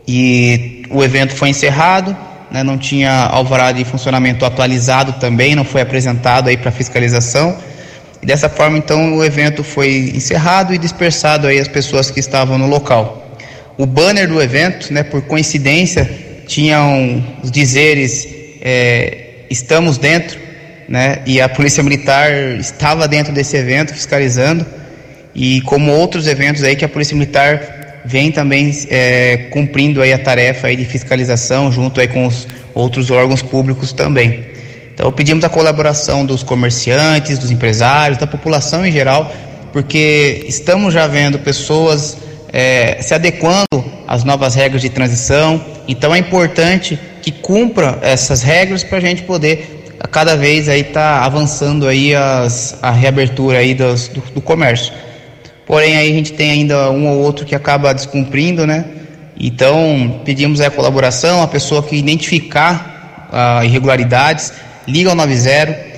e 0.09 0.87
o 0.90 1.05
evento 1.05 1.37
foi 1.37 1.50
encerrado, 1.50 2.16
né? 2.50 2.62
Não 2.62 2.78
tinha 2.78 3.26
alvará 3.26 3.72
de 3.72 3.85
funcionamento 3.85 4.46
atualizado 4.46 5.12
também, 5.20 5.55
não 5.55 5.66
foi 5.66 5.83
apresentado 5.83 6.48
aí 6.48 6.57
para 6.57 6.72
fiscalização 6.72 7.59
e 8.22 8.26
dessa 8.26 8.48
forma, 8.48 8.78
então, 8.78 9.16
o 9.16 9.24
evento 9.24 9.64
foi 9.64 10.12
encerrado 10.14 10.72
e 10.72 10.78
dispersado 10.78 11.48
aí 11.48 11.59
as 11.59 11.66
pessoas 11.66 12.09
que 12.09 12.20
estavam 12.20 12.57
no 12.57 12.68
local. 12.68 13.32
O 13.79 13.87
banner 13.87 14.29
do 14.29 14.41
evento, 14.41 14.93
né, 14.93 15.03
por 15.03 15.23
coincidência, 15.23 16.09
tinham 16.47 17.25
os 17.43 17.51
dizeres 17.51 18.29
é, 18.61 19.45
estamos 19.51 19.99
dentro, 19.99 20.39
né, 20.89 21.21
e 21.27 21.41
a 21.41 21.49
polícia 21.49 21.83
militar 21.83 22.31
estava 22.59 23.09
dentro 23.09 23.33
desse 23.33 23.57
evento 23.57 23.93
fiscalizando 23.93 24.65
e 25.35 25.61
como 25.63 25.91
outros 25.93 26.27
eventos 26.27 26.63
aí 26.63 26.77
que 26.77 26.85
a 26.85 26.89
polícia 26.89 27.17
militar 27.17 28.03
vem 28.05 28.31
também 28.31 28.71
é, 28.89 29.49
cumprindo 29.51 30.03
aí 30.03 30.13
a 30.13 30.19
tarefa 30.19 30.67
aí 30.67 30.77
de 30.77 30.85
fiscalização 30.85 31.71
junto 31.71 32.01
aí 32.01 32.09
com 32.09 32.27
os 32.27 32.47
outros 32.75 33.11
órgãos 33.11 33.43
públicos 33.43 33.93
também. 33.93 34.45
Então 34.95 35.11
pedimos 35.11 35.45
a 35.45 35.49
colaboração 35.49 36.25
dos 36.25 36.43
comerciantes, 36.43 37.39
dos 37.39 37.51
empresários, 37.51 38.19
da 38.19 38.27
população 38.27 38.85
em 38.85 38.93
geral, 38.93 39.33
porque 39.73 40.45
estamos 40.47 40.93
já 40.93 41.07
vendo 41.07 41.39
pessoas 41.39 42.19
é, 42.53 42.99
se 43.01 43.15
adequando 43.15 43.67
às 44.07 44.25
novas 44.25 44.55
regras 44.55 44.83
de 44.83 44.91
transição. 44.91 45.65
Então 45.88 46.15
é 46.15 46.19
importante 46.19 46.99
que 47.23 47.33
cumpra 47.33 47.99
essas 48.03 48.43
regras 48.43 48.85
para 48.85 48.99
a 48.99 49.01
gente 49.01 49.23
poder 49.23 49.83
cada 50.11 50.37
vez 50.37 50.69
aí 50.69 50.81
estar 50.81 51.21
tá 51.21 51.25
avançando 51.25 51.88
aí 51.88 52.15
as, 52.15 52.79
a 52.83 52.91
reabertura 52.91 53.59
aí 53.59 53.75
dos, 53.75 54.09
do, 54.09 54.21
do 54.21 54.41
comércio. 54.41 54.93
Porém 55.67 55.97
aí 55.97 56.11
a 56.11 56.15
gente 56.15 56.33
tem 56.33 56.51
ainda 56.51 56.91
um 56.91 57.09
ou 57.09 57.21
outro 57.21 57.47
que 57.47 57.55
acaba 57.55 57.95
descumprindo, 57.95 58.67
né? 58.67 58.85
Então 59.38 60.21
pedimos 60.25 60.61
a 60.61 60.71
colaboração, 60.71 61.43
a 61.43 61.49
pessoa 61.49 61.83
que 61.83 61.97
identificar 61.97 63.29
ah, 63.33 63.65
irregularidades 63.65 64.53
liga 64.87 65.11
ao 65.11 65.17
90, 65.17 65.93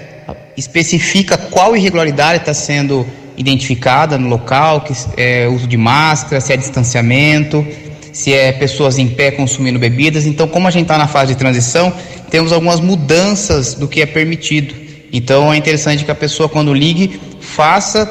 especifica 0.56 1.36
qual 1.36 1.76
irregularidade 1.76 2.38
está 2.38 2.54
sendo 2.54 3.06
identificada 3.36 4.18
no 4.18 4.28
local, 4.28 4.82
que 4.82 4.92
é 5.16 5.48
uso 5.48 5.66
de 5.66 5.76
máscara, 5.76 6.40
se 6.40 6.52
é 6.52 6.56
distanciamento, 6.56 7.66
se 8.12 8.32
é 8.32 8.52
pessoas 8.52 8.98
em 8.98 9.08
pé 9.08 9.32
consumindo 9.32 9.78
bebidas. 9.78 10.26
Então, 10.26 10.46
como 10.46 10.68
a 10.68 10.70
gente 10.70 10.82
está 10.82 10.96
na 10.96 11.08
fase 11.08 11.32
de 11.32 11.38
transição, 11.38 11.92
temos 12.30 12.52
algumas 12.52 12.80
mudanças 12.80 13.74
do 13.74 13.88
que 13.88 14.00
é 14.00 14.06
permitido. 14.06 14.74
Então, 15.12 15.52
é 15.52 15.56
interessante 15.56 16.04
que 16.04 16.10
a 16.10 16.14
pessoa, 16.14 16.48
quando 16.48 16.72
ligue, 16.72 17.20
faça 17.40 18.08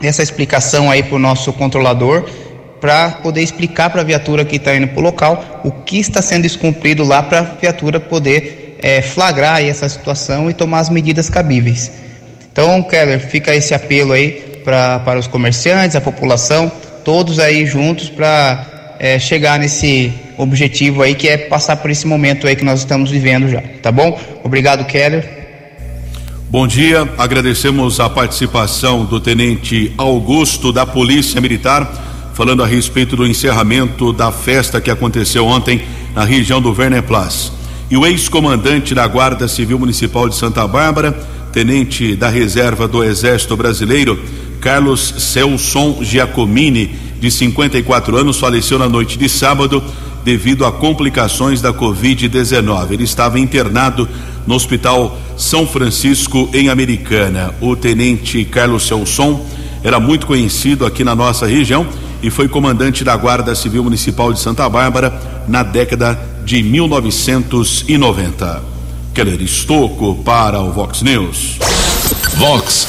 essa 0.00 0.22
explicação 0.22 0.90
aí 0.90 1.02
para 1.02 1.16
o 1.16 1.18
nosso 1.18 1.52
controlador, 1.52 2.24
para 2.80 3.10
poder 3.10 3.42
explicar 3.42 3.90
para 3.90 4.00
a 4.00 4.04
viatura 4.04 4.44
que 4.44 4.56
está 4.56 4.74
indo 4.74 4.88
para 4.88 4.98
o 4.98 5.02
local 5.02 5.60
o 5.62 5.70
que 5.70 5.98
está 5.98 6.22
sendo 6.22 6.42
descumprido 6.42 7.04
lá 7.04 7.22
para 7.22 7.40
a 7.40 7.42
viatura 7.42 8.00
poder 8.00 8.78
é, 8.82 9.02
flagrar 9.02 9.62
essa 9.62 9.86
situação 9.88 10.48
e 10.48 10.54
tomar 10.54 10.78
as 10.78 10.88
medidas 10.88 11.28
cabíveis. 11.28 11.92
Então, 12.50 12.82
Keller, 12.82 13.20
fica 13.20 13.54
esse 13.54 13.74
apelo 13.74 14.12
aí 14.12 14.49
pra, 14.64 14.98
para 15.00 15.18
os 15.18 15.26
comerciantes, 15.26 15.96
a 15.96 16.00
população, 16.00 16.70
todos 17.04 17.38
aí 17.38 17.66
juntos 17.66 18.08
para 18.08 18.96
é, 18.98 19.18
chegar 19.18 19.58
nesse 19.58 20.12
objetivo 20.36 21.02
aí 21.02 21.14
que 21.14 21.28
é 21.28 21.36
passar 21.36 21.76
por 21.76 21.90
esse 21.90 22.06
momento 22.06 22.46
aí 22.46 22.56
que 22.56 22.64
nós 22.64 22.80
estamos 22.80 23.10
vivendo 23.10 23.48
já, 23.48 23.62
tá 23.82 23.90
bom? 23.90 24.18
Obrigado, 24.44 24.84
Keller. 24.84 25.40
Bom 26.48 26.66
dia, 26.66 27.08
agradecemos 27.16 28.00
a 28.00 28.10
participação 28.10 29.04
do 29.04 29.20
Tenente 29.20 29.92
Augusto 29.96 30.72
da 30.72 30.84
Polícia 30.84 31.40
Militar, 31.40 32.32
falando 32.34 32.62
a 32.62 32.66
respeito 32.66 33.16
do 33.16 33.26
encerramento 33.26 34.12
da 34.12 34.32
festa 34.32 34.80
que 34.80 34.90
aconteceu 34.90 35.46
ontem 35.46 35.82
na 36.14 36.24
região 36.24 36.60
do 36.60 36.72
Werner 36.76 37.04
Place 37.04 37.52
e 37.90 37.96
o 37.96 38.06
ex-comandante 38.06 38.94
da 38.94 39.06
Guarda 39.06 39.48
Civil 39.48 39.78
Municipal 39.78 40.28
de 40.28 40.36
Santa 40.36 40.66
Bárbara, 40.66 41.18
tenente 41.52 42.14
da 42.16 42.28
reserva 42.28 42.86
do 42.86 43.02
Exército 43.02 43.56
Brasileiro, 43.56 44.18
Carlos 44.60 45.14
Celson 45.18 45.98
Giacomini, 46.02 46.94
de 47.20 47.30
54 47.30 48.16
anos, 48.16 48.38
faleceu 48.38 48.78
na 48.78 48.88
noite 48.88 49.18
de 49.18 49.28
sábado 49.28 49.82
devido 50.24 50.64
a 50.64 50.72
complicações 50.72 51.60
da 51.60 51.72
Covid-19. 51.72 52.92
Ele 52.92 53.04
estava 53.04 53.40
internado 53.40 54.08
no 54.46 54.54
Hospital 54.54 55.18
São 55.36 55.66
Francisco, 55.66 56.48
em 56.52 56.68
Americana. 56.68 57.54
O 57.60 57.74
tenente 57.76 58.44
Carlos 58.44 58.86
Celson 58.86 59.44
era 59.82 59.98
muito 59.98 60.26
conhecido 60.26 60.84
aqui 60.84 61.02
na 61.04 61.14
nossa 61.14 61.46
região 61.46 61.86
e 62.22 62.28
foi 62.30 62.48
comandante 62.48 63.02
da 63.02 63.16
Guarda 63.16 63.54
Civil 63.54 63.82
Municipal 63.82 64.30
de 64.32 64.40
Santa 64.40 64.68
Bárbara 64.68 65.44
na 65.48 65.62
década 65.62 66.18
de 66.44 66.62
1990. 66.62 68.79
Keller 69.14 69.42
Estocco 69.42 70.14
para 70.24 70.60
o 70.60 70.72
Vox 70.72 71.02
News. 71.02 71.58
Vox 72.36 72.88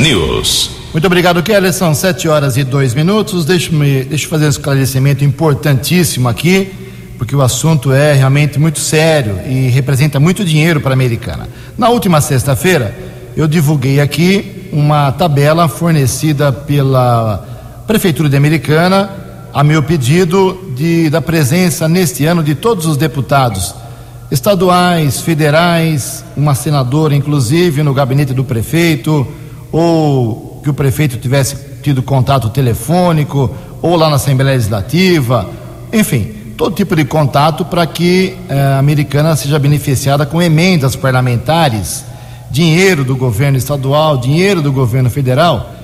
News. 0.00 0.70
Muito 0.92 1.06
obrigado, 1.06 1.42
Keller. 1.42 1.72
São 1.72 1.94
sete 1.94 2.28
horas 2.28 2.56
e 2.56 2.64
dois 2.64 2.92
minutos. 2.92 3.44
Deixa-me 3.44 4.04
deixa 4.04 4.24
eu 4.24 4.30
fazer 4.30 4.46
um 4.46 4.50
esclarecimento 4.50 5.24
importantíssimo 5.24 6.28
aqui, 6.28 6.72
porque 7.18 7.36
o 7.36 7.40
assunto 7.40 7.92
é 7.92 8.14
realmente 8.14 8.58
muito 8.58 8.80
sério 8.80 9.38
e 9.46 9.68
representa 9.68 10.18
muito 10.18 10.44
dinheiro 10.44 10.80
para 10.80 10.90
a 10.90 10.94
americana. 10.94 11.48
Na 11.78 11.88
última 11.88 12.20
sexta-feira, 12.20 12.96
eu 13.36 13.46
divulguei 13.46 14.00
aqui 14.00 14.68
uma 14.72 15.12
tabela 15.12 15.68
fornecida 15.68 16.52
pela 16.52 17.82
Prefeitura 17.86 18.28
de 18.28 18.36
Americana 18.36 19.10
a 19.52 19.62
meu 19.62 19.84
pedido 19.84 20.72
de, 20.76 21.08
da 21.08 21.20
presença 21.20 21.88
neste 21.88 22.24
ano 22.24 22.42
de 22.42 22.56
todos 22.56 22.86
os 22.86 22.96
deputados 22.96 23.83
estaduais, 24.30 25.20
federais, 25.20 26.24
uma 26.36 26.54
senadora 26.54 27.14
inclusive 27.14 27.82
no 27.82 27.94
gabinete 27.94 28.32
do 28.32 28.44
prefeito, 28.44 29.26
ou 29.70 30.60
que 30.62 30.70
o 30.70 30.74
prefeito 30.74 31.18
tivesse 31.18 31.56
tido 31.82 32.02
contato 32.02 32.48
telefônico, 32.48 33.50
ou 33.82 33.96
lá 33.96 34.08
na 34.08 34.16
Assembleia 34.16 34.54
Legislativa, 34.54 35.48
enfim, 35.92 36.32
todo 36.56 36.74
tipo 36.74 36.96
de 36.96 37.04
contato 37.04 37.64
para 37.64 37.86
que 37.86 38.36
eh, 38.48 38.58
a 38.58 38.78
americana 38.78 39.36
seja 39.36 39.58
beneficiada 39.58 40.24
com 40.24 40.40
emendas 40.40 40.96
parlamentares, 40.96 42.04
dinheiro 42.50 43.04
do 43.04 43.16
governo 43.16 43.58
estadual, 43.58 44.16
dinheiro 44.16 44.62
do 44.62 44.72
governo 44.72 45.10
federal 45.10 45.74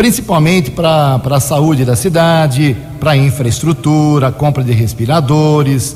principalmente 0.00 0.70
para 0.70 1.20
a 1.22 1.40
saúde 1.40 1.84
da 1.84 1.94
cidade, 1.94 2.74
para 2.98 3.18
infraestrutura, 3.18 4.32
compra 4.32 4.64
de 4.64 4.72
respiradores, 4.72 5.94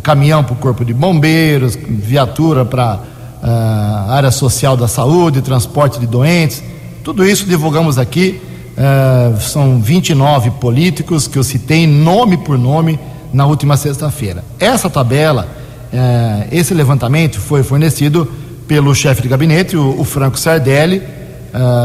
caminhão 0.00 0.42
para 0.42 0.54
o 0.54 0.56
corpo 0.56 0.84
de 0.84 0.92
bombeiros, 0.94 1.76
viatura 1.76 2.64
para 2.64 2.98
uh, 3.44 4.10
área 4.10 4.30
social 4.30 4.76
da 4.76 4.88
saúde, 4.88 5.42
transporte 5.42 6.00
de 6.00 6.06
doentes. 6.06 6.62
Tudo 7.02 7.24
isso 7.24 7.44
divulgamos 7.44 7.98
aqui. 7.98 8.40
Uh, 8.76 9.40
são 9.40 9.80
29 9.80 10.50
políticos 10.52 11.28
que 11.28 11.38
eu 11.38 11.44
citei 11.44 11.86
nome 11.86 12.36
por 12.38 12.58
nome 12.58 12.98
na 13.32 13.46
última 13.46 13.76
sexta-feira. 13.76 14.42
Essa 14.58 14.90
tabela, 14.90 15.46
uh, 15.92 16.48
esse 16.50 16.72
levantamento 16.74 17.38
foi 17.38 17.62
fornecido 17.62 18.30
pelo 18.66 18.94
chefe 18.94 19.22
de 19.22 19.28
gabinete, 19.28 19.76
o, 19.76 20.00
o 20.00 20.04
Franco 20.04 20.38
Sardelli, 20.38 21.02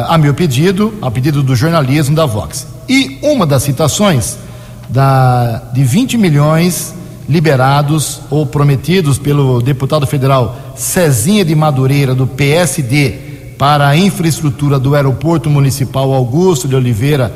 a 0.08 0.17
meu 0.17 0.34
pedido, 0.34 0.95
a 1.00 1.12
pedido 1.12 1.43
do 1.43 1.56
jornalismo 1.56 2.15
da 2.15 2.26
Vox. 2.26 2.65
E 2.88 3.19
uma 3.22 3.45
das 3.45 3.62
citações 3.62 4.36
da, 4.89 5.62
de 5.72 5.84
20 5.84 6.17
milhões 6.17 6.95
liberados 7.30 8.22
ou 8.32 8.44
prometidos 8.44 9.20
pelo 9.20 9.62
deputado 9.62 10.08
federal 10.08 10.58
Cezinha 10.76 11.46
de 11.46 11.54
Madureira, 11.54 12.15
do 12.15 12.26
PSD, 12.26 13.30
para 13.56 13.88
a 13.88 13.96
infraestrutura 13.96 14.80
do 14.80 14.96
aeroporto 14.96 15.50
municipal 15.50 16.12
Augusto 16.12 16.68
de 16.68 16.76
Oliveira, 16.76 17.32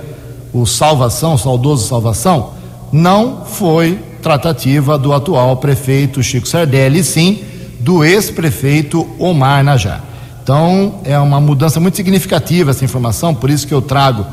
o 0.52 0.66
Salvação, 0.66 1.36
o 1.36 1.38
saudoso 1.38 1.88
Salvação, 1.88 2.54
não 2.92 3.46
foi 3.46 4.00
tratativa 4.22 4.98
do 4.98 5.14
atual 5.14 5.58
prefeito 5.58 6.24
Chico 6.24 6.48
Sardelli, 6.48 7.04
sim 7.04 7.44
do 7.80 8.04
ex-prefeito 8.04 9.06
Omar 9.20 9.64
Najar. 9.64 10.02
Então, 10.42 11.02
é 11.04 11.20
uma 11.20 11.40
mudança 11.40 11.80
muito 11.80 11.98
significativa 11.98 12.72
essa 12.72 12.86
informação, 12.86 13.36
por 13.36 13.50
isso 13.50 13.68
que 13.68 13.74
eu 13.74 13.82
trago 13.82 14.26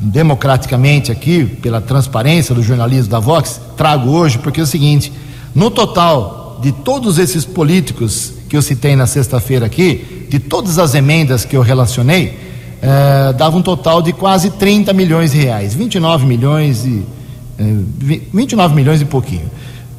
democraticamente 0.00 1.12
aqui, 1.12 1.44
pela 1.44 1.80
transparência 1.80 2.54
do 2.54 2.62
jornalismo 2.62 3.10
da 3.10 3.18
Vox, 3.18 3.60
trago 3.76 4.10
hoje, 4.10 4.38
porque 4.38 4.60
é 4.60 4.62
o 4.62 4.66
seguinte: 4.66 5.12
no 5.54 5.70
total 5.70 6.58
de 6.62 6.72
todos 6.72 7.18
esses 7.18 7.44
políticos 7.44 8.32
que 8.48 8.56
eu 8.56 8.62
citei 8.62 8.96
na 8.96 9.06
sexta-feira 9.06 9.66
aqui, 9.66 10.26
de 10.28 10.38
todas 10.38 10.78
as 10.78 10.94
emendas 10.94 11.44
que 11.44 11.56
eu 11.56 11.62
relacionei, 11.62 12.38
eh, 12.82 13.32
dava 13.34 13.56
um 13.56 13.62
total 13.62 14.00
de 14.00 14.12
quase 14.12 14.50
30 14.50 14.92
milhões 14.92 15.32
de 15.32 15.38
reais, 15.38 15.74
29 15.74 16.26
milhões 16.26 16.84
e. 16.84 17.04
Eh, 17.58 18.24
29 18.32 18.74
milhões 18.74 19.02
e 19.02 19.04
pouquinho. 19.04 19.50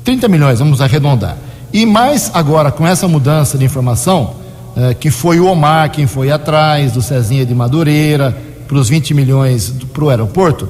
30 0.03 0.27
milhões, 0.27 0.59
vamos 0.59 0.81
arredondar. 0.81 1.37
E 1.71 1.85
mais 1.85 2.31
agora, 2.33 2.71
com 2.71 2.85
essa 2.85 3.07
mudança 3.07 3.57
de 3.57 3.63
informação, 3.63 4.33
eh, 4.75 4.93
que 4.95 5.11
foi 5.11 5.39
o 5.39 5.45
Omar 5.45 5.91
quem 5.91 6.07
foi 6.07 6.31
atrás, 6.31 6.93
do 6.93 7.01
Cezinha 7.01 7.45
de 7.45 7.53
Madureira, 7.53 8.35
para 8.71 8.79
os 8.79 8.87
20 8.87 9.13
milhões 9.13 9.73
para 9.91 10.01
o 10.01 10.09
aeroporto, 10.09 10.69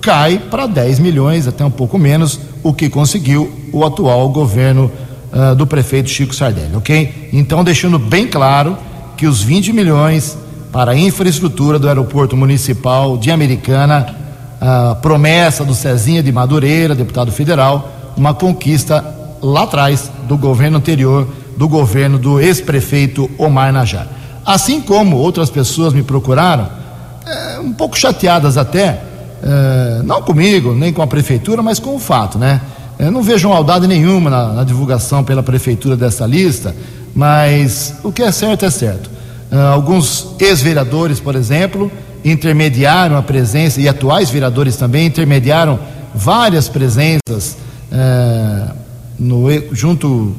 cai 0.00 0.38
para 0.38 0.68
10 0.68 1.00
milhões, 1.00 1.48
até 1.48 1.64
um 1.64 1.70
pouco 1.70 1.98
menos, 1.98 2.38
o 2.62 2.72
que 2.72 2.88
conseguiu 2.88 3.52
o 3.72 3.84
atual 3.84 4.28
governo 4.28 4.88
uh, 5.32 5.56
do 5.56 5.66
prefeito 5.66 6.08
Chico 6.08 6.32
Sardelli, 6.32 6.76
ok? 6.76 7.28
Então, 7.32 7.64
deixando 7.64 7.98
bem 7.98 8.28
claro 8.28 8.78
que 9.16 9.26
os 9.26 9.42
20 9.42 9.72
milhões 9.72 10.38
para 10.70 10.92
a 10.92 10.96
infraestrutura 10.96 11.76
do 11.76 11.88
aeroporto 11.88 12.36
municipal 12.36 13.18
de 13.18 13.32
Americana, 13.32 14.14
a 14.60 14.94
promessa 14.94 15.64
do 15.64 15.74
Cezinha 15.74 16.22
de 16.22 16.30
Madureira, 16.30 16.94
deputado 16.94 17.32
federal, 17.32 18.12
uma 18.16 18.32
conquista 18.32 19.04
lá 19.42 19.64
atrás 19.64 20.08
do 20.28 20.38
governo 20.38 20.78
anterior, 20.78 21.26
do 21.56 21.68
governo 21.68 22.16
do 22.16 22.38
ex-prefeito 22.38 23.28
Omar 23.36 23.72
Najar. 23.72 24.06
Assim 24.46 24.80
como 24.80 25.16
outras 25.16 25.50
pessoas 25.50 25.92
me 25.92 26.04
procuraram 26.04 26.78
é, 27.30 27.60
um 27.60 27.72
pouco 27.72 27.96
chateadas 27.96 28.56
até, 28.56 29.00
é, 29.42 30.02
não 30.04 30.20
comigo, 30.22 30.74
nem 30.74 30.92
com 30.92 31.02
a 31.02 31.06
prefeitura, 31.06 31.62
mas 31.62 31.78
com 31.78 31.94
o 31.94 31.98
fato, 31.98 32.38
né? 32.38 32.60
Eu 32.98 33.10
não 33.10 33.22
vejo 33.22 33.48
maldade 33.48 33.86
nenhuma 33.86 34.28
na, 34.28 34.52
na 34.52 34.64
divulgação 34.64 35.24
pela 35.24 35.42
prefeitura 35.42 35.96
dessa 35.96 36.26
lista, 36.26 36.74
mas 37.14 37.94
o 38.02 38.12
que 38.12 38.22
é 38.22 38.30
certo 38.30 38.64
é 38.64 38.70
certo. 38.70 39.10
É, 39.50 39.56
alguns 39.56 40.34
ex-vereadores, 40.38 41.18
por 41.18 41.34
exemplo, 41.34 41.90
intermediaram 42.24 43.16
a 43.16 43.22
presença, 43.22 43.80
e 43.80 43.88
atuais 43.88 44.28
vereadores 44.28 44.76
também 44.76 45.06
intermediaram 45.06 45.78
várias 46.14 46.68
presenças 46.68 47.56
é, 47.90 48.66
no, 49.18 49.46
junto 49.72 50.34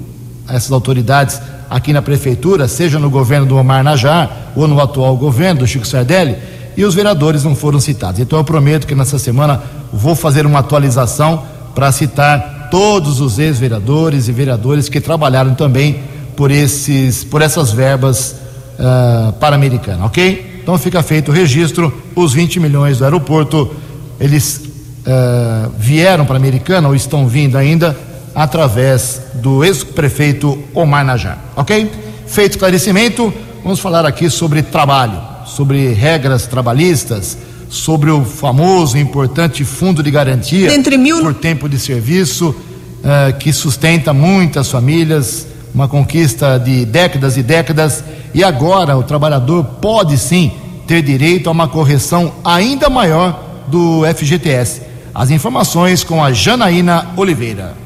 a 0.47 0.55
essas 0.55 0.71
autoridades 0.71 1.41
aqui 1.69 1.93
na 1.93 2.01
prefeitura, 2.01 2.67
seja 2.67 2.99
no 2.99 3.09
governo 3.09 3.45
do 3.45 3.57
Omar 3.57 3.83
Najar 3.83 4.51
ou 4.55 4.67
no 4.67 4.79
atual 4.79 5.15
governo 5.15 5.61
do 5.61 5.67
Chico 5.67 5.87
Sardelli, 5.87 6.35
e 6.75 6.85
os 6.85 6.95
vereadores 6.95 7.43
não 7.43 7.55
foram 7.55 7.79
citados. 7.79 8.19
Então 8.19 8.39
eu 8.39 8.43
prometo 8.43 8.87
que 8.87 8.95
nessa 8.95 9.19
semana 9.19 9.61
vou 9.91 10.15
fazer 10.15 10.45
uma 10.45 10.59
atualização 10.59 11.43
para 11.75 11.91
citar 11.91 12.69
todos 12.71 13.19
os 13.19 13.37
ex-vereadores 13.37 14.27
e 14.27 14.31
vereadores 14.31 14.87
que 14.87 15.01
trabalharam 15.01 15.53
também 15.53 15.99
por 16.35 16.49
esses, 16.49 17.23
por 17.23 17.41
essas 17.41 17.71
verbas 17.71 18.35
uh, 18.79 19.33
para 19.33 19.55
americana, 19.55 20.05
ok? 20.05 20.61
Então 20.63 20.77
fica 20.77 21.03
feito 21.03 21.31
o 21.31 21.33
registro, 21.33 21.93
os 22.15 22.33
20 22.33 22.59
milhões 22.59 22.99
do 22.99 23.03
aeroporto, 23.03 23.75
eles 24.19 24.57
uh, 24.57 25.71
vieram 25.77 26.25
para 26.25 26.35
a 26.35 26.39
Americana 26.39 26.87
ou 26.87 26.95
estão 26.95 27.27
vindo 27.27 27.57
ainda 27.57 27.97
através 28.33 29.21
do 29.35 29.63
ex-prefeito 29.63 30.57
Omar 30.73 31.03
Najar, 31.03 31.37
ok? 31.55 31.91
Feito 32.27 32.51
esclarecimento, 32.51 33.33
vamos 33.63 33.79
falar 33.79 34.05
aqui 34.05 34.29
sobre 34.29 34.61
trabalho 34.61 35.30
sobre 35.45 35.93
regras 35.93 36.47
trabalhistas, 36.47 37.37
sobre 37.69 38.11
o 38.11 38.23
famoso 38.25 38.97
e 38.97 39.01
importante 39.01 39.63
fundo 39.63 40.03
de 40.03 40.11
garantia 40.11 40.69
mil... 40.97 41.21
por 41.21 41.33
tempo 41.33 41.69
de 41.69 41.79
serviço, 41.79 42.49
uh, 42.49 43.37
que 43.39 43.53
sustenta 43.53 44.13
muitas 44.13 44.69
famílias, 44.69 45.47
uma 45.73 45.87
conquista 45.87 46.57
de 46.57 46.85
décadas 46.85 47.37
e 47.37 47.43
décadas, 47.43 48.03
e 48.33 48.43
agora 48.43 48.97
o 48.97 49.03
trabalhador 49.03 49.63
pode 49.63 50.17
sim 50.17 50.51
ter 50.85 51.01
direito 51.01 51.47
a 51.47 51.51
uma 51.51 51.67
correção 51.67 52.33
ainda 52.43 52.89
maior 52.89 53.63
do 53.67 54.01
FGTS. 54.15 54.81
As 55.13 55.29
informações 55.29 56.03
com 56.03 56.23
a 56.23 56.31
Janaína 56.31 57.11
Oliveira. 57.15 57.80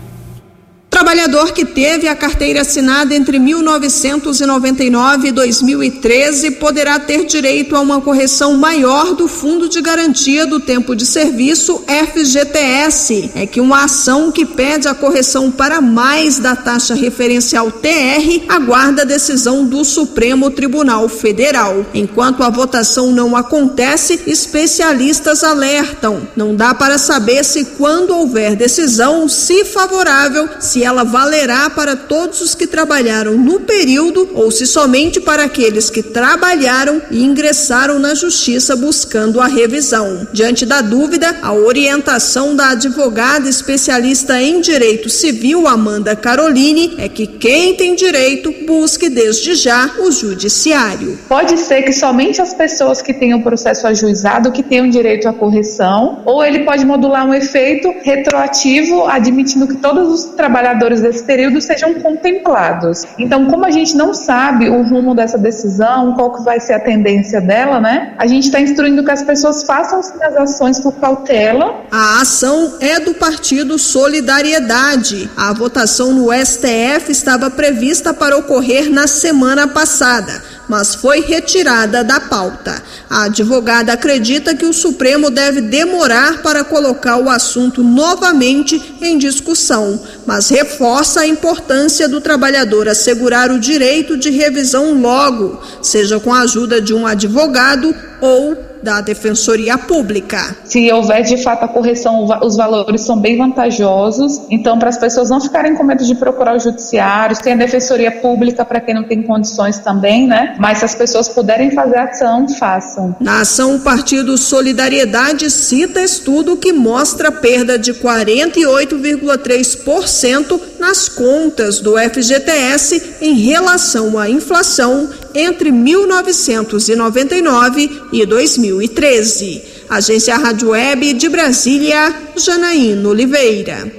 Trabalhador 1.06 1.52
que 1.52 1.63
teve 1.63 2.08
a 2.08 2.15
carteira 2.15 2.62
assinada 2.62 3.13
entre 3.13 3.38
1999 3.38 5.28
e 5.28 5.32
2013 5.32 6.50
poderá 6.52 6.98
ter 6.98 7.26
direito 7.26 7.76
a 7.76 7.80
uma 7.80 8.02
correção 8.02 8.58
maior 8.58 9.13
do 9.13 9.28
Fundo 9.28 9.70
de 9.70 9.80
Garantia 9.84 10.48
do 10.48 10.60
Tempo 10.60 10.96
de 10.96 11.06
Serviço 11.06 11.84
FGTS. 11.88 13.30
É 13.36 13.46
que 13.46 13.62
uma 13.62 13.84
ação 13.84 14.32
que 14.32 14.48
pede 14.48 14.88
a 14.88 14.96
correção 14.96 15.52
para 15.52 15.80
mais 15.80 16.39
da 16.39 16.56
taxa 16.56 16.96
referencial 16.96 17.72
TR 17.72 18.44
aguarda 18.50 19.04
a 19.04 19.06
decisão 19.06 19.63
do 19.63 19.86
Supremo 19.86 20.50
Tribunal 20.50 21.08
Federal. 21.08 21.86
Enquanto 21.94 22.41
a 22.41 22.50
votação 22.50 23.12
não 23.12 23.36
acontece, 23.36 24.22
especialistas 24.26 25.44
alertam: 25.44 26.28
não 26.36 26.56
dá 26.56 26.74
para 26.74 26.98
saber 26.98 27.46
se 27.46 27.63
quando 27.78 28.18
houver 28.18 28.56
decisão, 28.56 29.30
se 29.30 29.63
favorável, 29.65 30.50
se 30.60 30.84
ela 30.84 30.95
valerá 31.04 31.70
para 31.70 31.96
todos 31.96 32.42
os 32.42 32.56
que 32.56 32.68
trabalharam 32.68 33.34
no 33.38 33.62
período 33.62 34.30
ou 34.34 34.50
se 34.52 34.66
somente 34.66 35.20
para 35.20 35.44
aqueles 35.44 35.90
que 35.90 36.02
trabalharam 36.02 37.02
e 37.12 37.24
ingressaram 37.24 38.00
na 38.00 38.14
justiça 38.14 38.76
buscando 38.76 39.40
a 39.42 39.48
revisão. 39.48 40.28
Diante 40.32 40.66
da 40.66 40.82
dúvida, 40.82 41.38
a 41.42 41.54
orientação 41.54 42.56
da 42.56 42.70
advogada 42.70 43.50
especialista 43.50 44.42
em 44.42 44.62
direito 44.62 45.10
civil 45.10 45.68
Amanda 45.68 46.16
Caroline 46.16 46.96
é 46.98 47.10
que 47.10 47.28
quem 47.28 47.76
tem 47.76 47.96
direito 47.96 48.54
busque 48.66 49.10
desde 49.10 49.56
já 49.56 49.92
o 50.00 50.12
judiciário. 50.12 51.18
Pode 51.28 51.58
ser 51.58 51.84
que 51.84 51.94
somente 51.94 52.42
as 52.42 52.54
pessoas 52.54 53.02
que 53.02 53.14
tenham 53.14 53.42
processo 53.42 53.88
ajuizado 53.88 54.52
que 54.52 54.64
tenham 54.64 54.90
direito 54.90 55.28
à 55.28 55.34
correção, 55.34 56.22
ou 56.26 56.44
ele 56.44 56.60
pode 56.60 56.86
modular 56.86 57.28
um 57.28 57.34
efeito 57.34 57.94
retroativo, 58.04 59.06
admitindo 59.06 59.68
que 59.68 59.76
todos 59.76 60.08
os 60.12 60.26
trabalhadores 60.36 60.85
trabalhadores 60.86 61.02
desse 61.02 61.24
período 61.24 61.60
sejam 61.60 61.93
contemplados. 61.95 63.04
Então, 63.17 63.45
como 63.45 63.65
a 63.65 63.71
gente 63.71 63.95
não 63.95 64.13
sabe 64.13 64.69
o 64.69 64.84
rumo 64.84 65.15
dessa 65.15 65.38
decisão, 65.38 66.13
qual 66.13 66.34
que 66.34 66.43
vai 66.43 66.60
ser 66.60 66.74
a 66.74 66.80
tendência 66.80 67.41
dela, 67.41 67.80
né? 67.80 68.13
A 68.17 68.28
gente 68.28 68.45
está 68.45 68.60
instruindo 68.60 69.04
que 69.04 69.12
as 69.12 69.24
pessoas 69.24 69.63
façam 69.63 70.00
as 70.00 70.36
ações 70.38 70.80
por 70.80 70.93
cautela. 70.95 71.84
A 71.91 72.21
ação 72.21 72.76
é 72.80 73.00
do 73.00 73.13
partido 73.15 73.78
Solidariedade. 73.78 75.30
A 75.36 75.54
votação 75.54 76.13
no 76.13 76.32
STF 76.34 77.12
estava 77.12 77.50
prevista 77.50 78.13
para 78.13 78.38
ocorrer 78.38 78.89
na 78.89 79.08
semana 79.08 79.67
passada 79.67 80.56
mas 80.67 80.95
foi 80.95 81.21
retirada 81.21 82.04
da 82.04 82.19
pauta. 82.19 82.82
A 83.10 83.23
advogada 83.23 83.93
acredita 83.93 84.56
que 84.56 84.65
o 84.65 84.73
Supremo 84.73 85.30
deve 85.30 85.62
demorar 85.62 86.41
para 86.41 86.63
colocar 86.63 87.17
o 87.17 87.30
assunto 87.30 87.84
novamente 87.84 88.95
em 89.01 89.17
discussão, 89.17 90.01
mas 90.25 90.49
reforça 90.49 91.21
a 91.21 91.28
importância 91.28 92.07
do 92.07 92.20
trabalhador 92.20 92.88
assegurar 92.88 93.51
o 93.51 93.59
direito 93.59 94.18
de 94.18 94.30
revisão 94.30 94.99
logo, 94.99 95.61
seja 95.82 96.20
com 96.20 96.34
a 96.34 96.41
ajuda 96.41 96.82
de 96.82 96.93
um 96.93 97.05
advogado 97.05 97.95
ou 98.22 98.74
da 98.86 99.02
Defensoria 99.02 99.78
Pública. 99.80 100.56
Se 100.64 100.94
houver 100.94 101.24
de 101.24 101.42
fato 101.42 101.66
a 101.66 101.68
correção, 101.68 102.28
os 102.44 102.56
valores 102.56 103.02
são 103.02 103.20
bem 103.20 103.36
vantajosos. 103.36 104.44
Então, 104.50 104.78
para 104.78 104.90
as 104.90 104.98
pessoas 104.98 105.32
não 105.32 105.42
ficarem 105.42 105.74
com 105.74 105.84
medo 105.84 106.06
de 106.06 106.14
procurar 106.14 106.56
o 106.56 106.60
judiciário, 106.60 107.36
tem 107.42 107.54
a 107.54 107.56
Defensoria 107.56 108.12
Pública 108.12 108.64
para 108.64 108.80
quem 108.80 108.94
não 108.94 109.04
tem 109.04 109.24
condições 109.24 109.80
também, 109.80 110.28
né? 110.28 110.56
Mas 110.60 110.78
se 110.78 110.86
as 110.86 110.94
pessoas 110.94 111.28
puderem 111.28 111.72
fazer 111.72 111.98
ação, 111.98 112.48
façam. 112.48 113.16
Na 113.20 113.42
ação, 113.42 113.76
o 113.76 113.80
Partido 113.80 114.38
Solidariedade 114.38 115.50
cita 115.50 116.02
estudo 116.02 116.56
que 116.56 116.72
mostra 116.72 117.32
perda 117.32 117.80
de 117.80 117.96
48,3% 117.96 120.62
nas 120.80 121.09
contas 121.09 121.80
do 121.80 121.95
FGTS 121.97 123.17
em 123.21 123.36
relação 123.36 124.17
à 124.17 124.28
inflação 124.30 125.09
entre 125.34 125.71
1999 125.71 128.03
e 128.11 128.26
2013. 128.26 129.61
Agência 129.89 130.38
Rádio 130.38 130.69
Web 130.69 131.13
de 131.13 131.30
Brasília, 131.30 132.13
Janaína 132.36 133.09
Oliveira. 133.09 133.91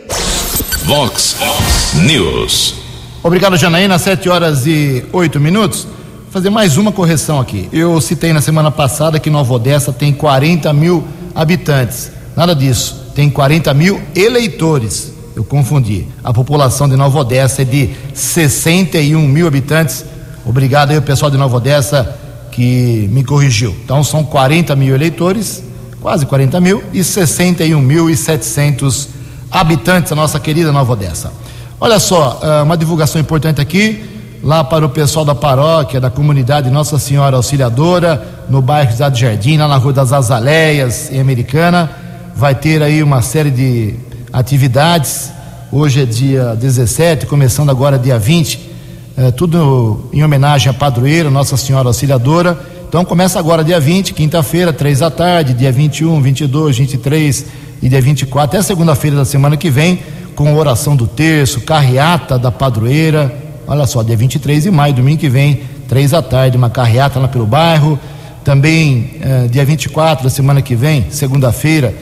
Vox 0.85 1.37
News. 1.95 2.75
Obrigado, 3.23 3.57
Janaína. 3.57 3.99
7 3.99 4.29
horas 4.29 4.67
e 4.67 5.05
8 5.13 5.41
minutos. 5.41 5.87
Fazer 6.31 6.51
mais 6.51 6.77
uma 6.77 6.93
correção 6.93 7.41
aqui. 7.41 7.69
Eu 7.73 8.01
citei 8.01 8.33
na 8.33 8.41
semana 8.41 8.71
passada 8.71 9.19
que 9.19 9.29
Nova 9.29 9.55
Odessa 9.55 9.93
tem 9.93 10.13
40 10.13 10.73
mil 10.73 11.03
habitantes. 11.35 12.13
Nada 12.37 12.55
disso. 12.55 13.07
Tem 13.15 13.29
40 13.29 13.75
mil 13.75 14.01
eleitores. 14.15 15.16
Eu 15.37 15.45
confundi. 15.45 16.09
A 16.25 16.33
população 16.33 16.89
de 16.89 16.97
Nova 16.97 17.19
Odessa 17.19 17.61
é 17.61 17.65
de 17.67 17.91
61 18.15 19.21
mil 19.29 19.47
habitantes. 19.47 20.03
Obrigado 20.47 20.93
aí, 20.93 20.97
o 20.97 21.03
pessoal 21.03 21.31
de 21.31 21.37
Nova 21.37 21.59
Odessa 21.59 22.17
que 22.51 23.07
me 23.13 23.23
corrigiu. 23.23 23.77
Então 23.85 24.03
são 24.03 24.25
40 24.25 24.75
mil 24.75 24.95
eleitores, 24.95 25.63
quase 26.01 26.25
40 26.25 26.59
mil, 26.59 26.83
e 26.91 27.01
61.700 27.01 29.09
habitantes, 29.51 30.11
a 30.11 30.15
nossa 30.15 30.41
querida 30.41 30.73
Nova 30.73 30.95
Odessa. 30.95 31.31
Olha 31.79 31.99
só, 31.99 32.41
ah, 32.43 32.63
uma 32.63 32.79
divulgação 32.79 33.21
importante 33.21 33.61
aqui, 33.61 34.03
lá 34.43 34.65
para 34.65 34.87
o 34.87 34.89
pessoal 34.89 35.23
da 35.23 35.35
paróquia, 35.35 36.01
da 36.01 36.09
comunidade 36.09 36.71
Nossa 36.71 36.99
Senhora 36.99 37.37
Auxiliadora, 37.37 38.47
no 38.49 38.63
bairro 38.63 38.93
Cidade 38.93 39.21
Jardim, 39.21 39.59
lá 39.59 39.69
na 39.69 39.77
Rua 39.77 39.93
das 39.93 40.15
Azaleias, 40.15 41.13
em 41.13 41.21
Americana. 41.21 41.91
Vai 42.35 42.55
ter 42.55 42.83
aí 42.83 43.03
uma 43.03 43.21
série 43.21 43.51
de 43.51 44.07
atividades. 44.37 45.33
Hoje 45.73 46.03
é 46.03 46.05
dia 46.05 46.55
17, 46.55 47.25
começando 47.25 47.71
agora 47.71 47.99
dia 47.99 48.19
20, 48.19 48.61
eh, 49.17 49.31
tudo 49.31 50.11
em 50.13 50.23
homenagem 50.23 50.69
à 50.69 50.75
padroeira, 50.75 51.31
Nossa 51.31 51.57
Senhora 51.57 51.89
Auxiliadora. 51.89 52.59
Então 52.87 53.03
começa 53.03 53.39
agora 53.39 53.65
dia 53.65 53.81
20, 53.81 54.13
quinta-feira, 54.13 54.75
três 54.75 54.99
da 54.99 55.11
tarde, 55.11 55.55
dia 55.55 55.73
21, 55.73 56.21
22, 56.21 56.77
23 56.77 57.47
e 57.81 57.89
dia 57.89 58.01
24, 58.03 58.59
até 58.59 58.63
segunda-feira 58.63 59.17
da 59.17 59.25
semana 59.25 59.57
que 59.57 59.71
vem, 59.71 60.01
com 60.35 60.55
oração 60.55 60.95
do 60.95 61.07
terço, 61.07 61.63
carreata 61.63 62.39
da 62.39 62.53
padroeira. 62.53 63.35
Olha 63.67 63.87
só, 63.87 64.03
dia 64.03 64.19
23 64.19 64.65
de 64.65 64.71
maio, 64.71 64.93
domingo 64.93 65.19
que 65.19 65.31
vem, 65.31 65.63
três 65.89 66.11
da 66.11 66.21
tarde, 66.21 66.59
uma 66.59 66.69
carreata 66.69 67.19
lá 67.19 67.27
pelo 67.27 67.47
bairro. 67.47 67.99
Também 68.45 69.13
eh, 69.19 69.49
dia 69.51 69.65
24 69.65 70.25
da 70.25 70.31
semana 70.31 70.61
que 70.61 70.75
vem, 70.77 71.07
segunda-feira, 71.11 71.95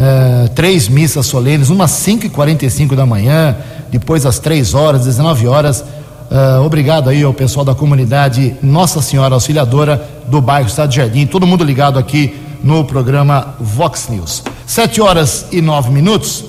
eh, 0.00 0.48
três 0.54 0.86
missas 0.88 1.26
solenes, 1.26 1.70
uma 1.70 1.86
às 1.86 1.90
5h45 1.90 2.94
da 2.94 3.04
manhã, 3.04 3.56
depois 3.90 4.24
às 4.24 4.38
3 4.38 4.72
horas, 4.72 5.04
19 5.04 5.48
horas. 5.48 5.84
Uh, 6.30 6.62
obrigado 6.64 7.08
aí 7.08 7.22
ao 7.22 7.32
pessoal 7.32 7.64
da 7.64 7.74
comunidade 7.74 8.54
Nossa 8.62 9.00
Senhora 9.00 9.34
Auxiliadora 9.34 10.06
do 10.28 10.42
bairro 10.42 10.68
Estado 10.68 10.92
Jardim, 10.92 11.24
todo 11.24 11.46
mundo 11.46 11.64
ligado 11.64 11.98
aqui 11.98 12.36
no 12.62 12.84
programa 12.84 13.54
Vox 13.58 14.08
News. 14.10 14.44
Sete 14.66 15.00
horas 15.00 15.46
e 15.50 15.60
nove 15.60 15.90
minutos. 15.90 16.44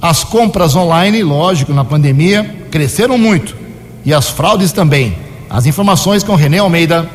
As 0.00 0.22
compras 0.24 0.74
online, 0.76 1.22
lógico, 1.22 1.74
na 1.74 1.84
pandemia, 1.84 2.66
cresceram 2.70 3.18
muito. 3.18 3.56
E 4.04 4.14
as 4.14 4.30
fraudes 4.30 4.72
também. 4.72 5.18
As 5.50 5.66
informações 5.66 6.22
com 6.22 6.34
René 6.34 6.58
Almeida. 6.58 7.10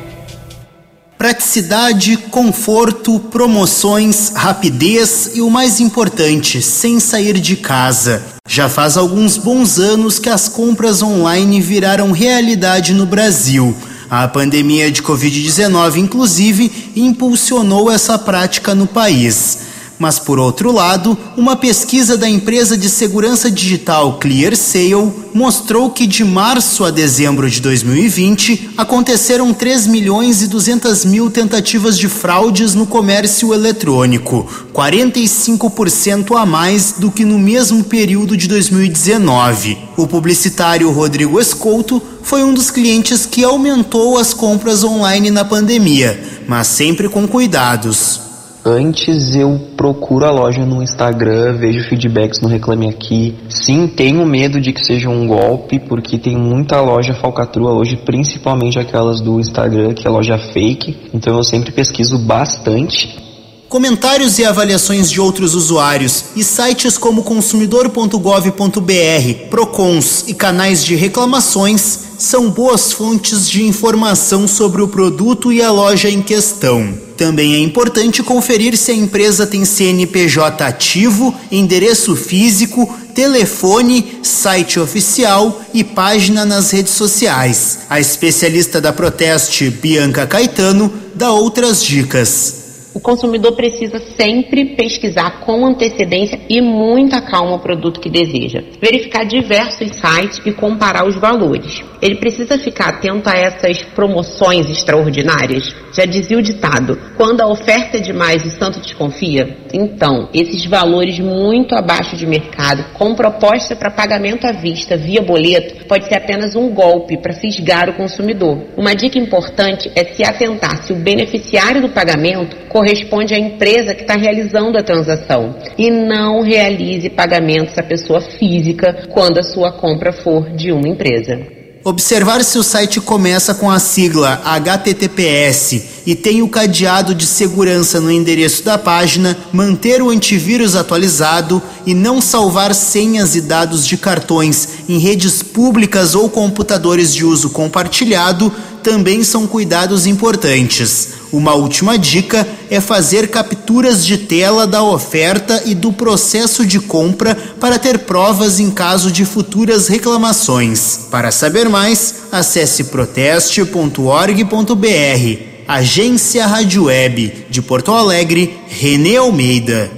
Praticidade, 1.22 2.16
conforto, 2.16 3.20
promoções, 3.20 4.32
rapidez 4.34 5.30
e 5.34 5.40
o 5.40 5.48
mais 5.48 5.78
importante, 5.78 6.60
sem 6.60 6.98
sair 6.98 7.38
de 7.38 7.54
casa. 7.54 8.24
Já 8.48 8.68
faz 8.68 8.96
alguns 8.96 9.36
bons 9.36 9.78
anos 9.78 10.18
que 10.18 10.28
as 10.28 10.48
compras 10.48 11.00
online 11.00 11.60
viraram 11.60 12.10
realidade 12.10 12.92
no 12.92 13.06
Brasil. 13.06 13.72
A 14.10 14.26
pandemia 14.26 14.90
de 14.90 15.00
Covid-19, 15.00 15.98
inclusive, 15.98 16.90
impulsionou 16.96 17.88
essa 17.88 18.18
prática 18.18 18.74
no 18.74 18.88
país. 18.88 19.58
Mas, 20.02 20.18
por 20.18 20.36
outro 20.36 20.72
lado, 20.72 21.16
uma 21.36 21.54
pesquisa 21.54 22.16
da 22.18 22.28
empresa 22.28 22.76
de 22.76 22.88
segurança 22.88 23.48
digital 23.48 24.18
ClearSale 24.18 25.12
mostrou 25.32 25.90
que 25.90 26.08
de 26.08 26.24
março 26.24 26.84
a 26.84 26.90
dezembro 26.90 27.48
de 27.48 27.60
2020 27.60 28.70
aconteceram 28.76 29.54
3 29.54 29.86
milhões 29.86 30.42
e 30.42 30.48
200 30.48 31.04
mil 31.04 31.30
tentativas 31.30 31.96
de 31.96 32.08
fraudes 32.08 32.74
no 32.74 32.84
comércio 32.84 33.54
eletrônico, 33.54 34.44
45% 34.74 36.36
a 36.36 36.44
mais 36.44 36.94
do 36.98 37.08
que 37.08 37.24
no 37.24 37.38
mesmo 37.38 37.84
período 37.84 38.36
de 38.36 38.48
2019. 38.48 39.78
O 39.96 40.08
publicitário 40.08 40.90
Rodrigo 40.90 41.38
Escolto 41.38 42.02
foi 42.24 42.42
um 42.42 42.52
dos 42.52 42.72
clientes 42.72 43.24
que 43.24 43.44
aumentou 43.44 44.18
as 44.18 44.34
compras 44.34 44.82
online 44.82 45.30
na 45.30 45.44
pandemia, 45.44 46.20
mas 46.48 46.66
sempre 46.66 47.08
com 47.08 47.28
cuidados. 47.28 48.31
Antes 48.64 49.34
eu 49.34 49.60
procuro 49.76 50.24
a 50.24 50.30
loja 50.30 50.64
no 50.64 50.80
Instagram, 50.80 51.56
vejo 51.56 51.82
feedbacks 51.88 52.40
no 52.40 52.46
Reclame 52.46 52.88
Aqui. 52.88 53.34
Sim, 53.48 53.88
tenho 53.88 54.24
medo 54.24 54.60
de 54.60 54.72
que 54.72 54.84
seja 54.84 55.08
um 55.08 55.26
golpe, 55.26 55.80
porque 55.80 56.16
tem 56.16 56.36
muita 56.36 56.80
loja 56.80 57.12
falcatrua 57.12 57.72
hoje, 57.72 57.96
principalmente 57.96 58.78
aquelas 58.78 59.20
do 59.20 59.40
Instagram, 59.40 59.94
que 59.94 60.06
é 60.06 60.10
loja 60.10 60.38
fake. 60.38 60.96
Então 61.12 61.36
eu 61.36 61.42
sempre 61.42 61.72
pesquiso 61.72 62.16
bastante. 62.18 63.20
Comentários 63.68 64.38
e 64.38 64.44
avaliações 64.44 65.10
de 65.10 65.20
outros 65.20 65.56
usuários 65.56 66.26
e 66.36 66.44
sites 66.44 66.96
como 66.96 67.24
consumidor.gov.br, 67.24 69.48
Procons 69.50 70.28
e 70.28 70.34
canais 70.34 70.84
de 70.84 70.94
reclamações 70.94 72.12
são 72.18 72.50
boas 72.50 72.92
fontes 72.92 73.48
de 73.48 73.64
informação 73.64 74.46
sobre 74.46 74.82
o 74.82 74.88
produto 74.88 75.52
e 75.52 75.60
a 75.60 75.72
loja 75.72 76.08
em 76.08 76.22
questão. 76.22 77.11
Também 77.22 77.54
é 77.54 77.58
importante 77.60 78.20
conferir 78.20 78.76
se 78.76 78.90
a 78.90 78.94
empresa 78.94 79.46
tem 79.46 79.64
CNPJ 79.64 80.64
ativo, 80.64 81.32
endereço 81.52 82.16
físico, 82.16 82.92
telefone, 83.14 84.18
site 84.24 84.80
oficial 84.80 85.62
e 85.72 85.84
página 85.84 86.44
nas 86.44 86.72
redes 86.72 86.94
sociais. 86.94 87.78
A 87.88 88.00
especialista 88.00 88.80
da 88.80 88.92
Proteste, 88.92 89.70
Bianca 89.70 90.26
Caetano, 90.26 90.92
dá 91.14 91.30
outras 91.30 91.80
dicas. 91.84 92.61
O 92.94 93.00
consumidor 93.00 93.52
precisa 93.52 93.98
sempre 93.98 94.76
pesquisar 94.76 95.40
com 95.40 95.64
antecedência 95.64 96.38
e 96.48 96.60
muita 96.60 97.22
calma 97.22 97.56
o 97.56 97.58
produto 97.58 98.00
que 98.00 98.10
deseja. 98.10 98.62
Verificar 98.80 99.24
diversos 99.24 99.92
sites 99.96 100.40
e 100.44 100.52
comparar 100.52 101.06
os 101.06 101.16
valores. 101.16 101.82
Ele 102.02 102.16
precisa 102.16 102.58
ficar 102.58 102.88
atento 102.88 103.30
a 103.30 103.34
essas 103.34 103.80
promoções 103.94 104.68
extraordinárias. 104.68 105.74
Já 105.94 106.04
dizia 106.04 106.36
o 106.36 106.42
ditado: 106.42 106.98
quando 107.16 107.40
a 107.40 107.46
oferta 107.46 107.96
é 107.96 108.00
demais, 108.00 108.44
o 108.44 108.50
santo 108.50 108.80
desconfia. 108.80 109.56
Então, 109.72 110.28
esses 110.34 110.66
valores 110.66 111.18
muito 111.18 111.74
abaixo 111.74 112.16
de 112.16 112.26
mercado, 112.26 112.84
com 112.94 113.14
proposta 113.14 113.74
para 113.76 113.90
pagamento 113.90 114.46
à 114.46 114.52
vista 114.52 114.96
via 114.96 115.22
boleto, 115.22 115.86
pode 115.86 116.06
ser 116.06 116.16
apenas 116.16 116.56
um 116.56 116.68
golpe 116.70 117.16
para 117.16 117.34
fisgar 117.34 117.88
o 117.88 117.94
consumidor. 117.94 118.58
Uma 118.76 118.94
dica 118.94 119.18
importante 119.18 119.90
é 119.94 120.04
se 120.04 120.24
atentar 120.24 120.82
se 120.82 120.92
o 120.92 120.96
beneficiário 120.96 121.80
do 121.80 121.90
pagamento 121.90 122.56
corresponde 122.82 123.32
à 123.32 123.38
empresa 123.38 123.94
que 123.94 124.02
está 124.02 124.16
realizando 124.16 124.76
a 124.76 124.82
transação 124.82 125.54
e 125.78 125.88
não 125.88 126.42
realize 126.42 127.08
pagamentos 127.10 127.78
à 127.78 127.82
pessoa 127.82 128.20
física 128.20 129.06
quando 129.08 129.38
a 129.38 129.42
sua 129.44 129.70
compra 129.70 130.12
for 130.12 130.50
de 130.50 130.72
uma 130.72 130.88
empresa. 130.88 131.38
Observar 131.84 132.42
se 132.42 132.58
o 132.58 132.62
site 132.62 133.00
começa 133.00 133.54
com 133.54 133.70
a 133.70 133.78
sigla 133.78 134.40
HTTPS 134.44 136.02
e 136.06 136.14
tem 136.16 136.42
o 136.42 136.48
cadeado 136.48 137.14
de 137.14 137.24
segurança 137.26 138.00
no 138.00 138.10
endereço 138.10 138.64
da 138.64 138.76
página, 138.78 139.36
manter 139.52 140.02
o 140.02 140.10
antivírus 140.10 140.74
atualizado 140.74 141.62
e 141.86 141.94
não 141.94 142.20
salvar 142.20 142.74
senhas 142.74 143.36
e 143.36 143.40
dados 143.40 143.86
de 143.86 143.96
cartões 143.96 144.68
em 144.88 144.98
redes 144.98 145.42
públicas 145.42 146.14
ou 146.14 146.28
computadores 146.28 147.14
de 147.14 147.24
uso 147.24 147.50
compartilhado 147.50 148.52
também 148.82 149.22
são 149.22 149.46
cuidados 149.46 150.06
importantes. 150.06 151.08
Uma 151.32 151.54
última 151.54 151.98
dica 151.98 152.46
é 152.70 152.80
fazer 152.80 153.28
capturas 153.28 154.04
de 154.04 154.18
tela 154.18 154.66
da 154.66 154.82
oferta 154.82 155.62
e 155.64 155.74
do 155.74 155.92
processo 155.92 156.66
de 156.66 156.78
compra 156.78 157.34
para 157.58 157.78
ter 157.78 158.00
provas 158.00 158.60
em 158.60 158.70
caso 158.70 159.10
de 159.10 159.24
futuras 159.24 159.88
reclamações. 159.88 161.00
Para 161.10 161.30
saber 161.30 161.68
mais, 161.68 162.16
acesse 162.30 162.84
proteste.org.br. 162.84 165.52
Agência 165.66 166.46
Rádio 166.46 166.84
Web 166.84 167.46
de 167.48 167.62
Porto 167.62 167.92
Alegre, 167.92 168.58
Renê 168.68 169.16
Almeida. 169.16 169.90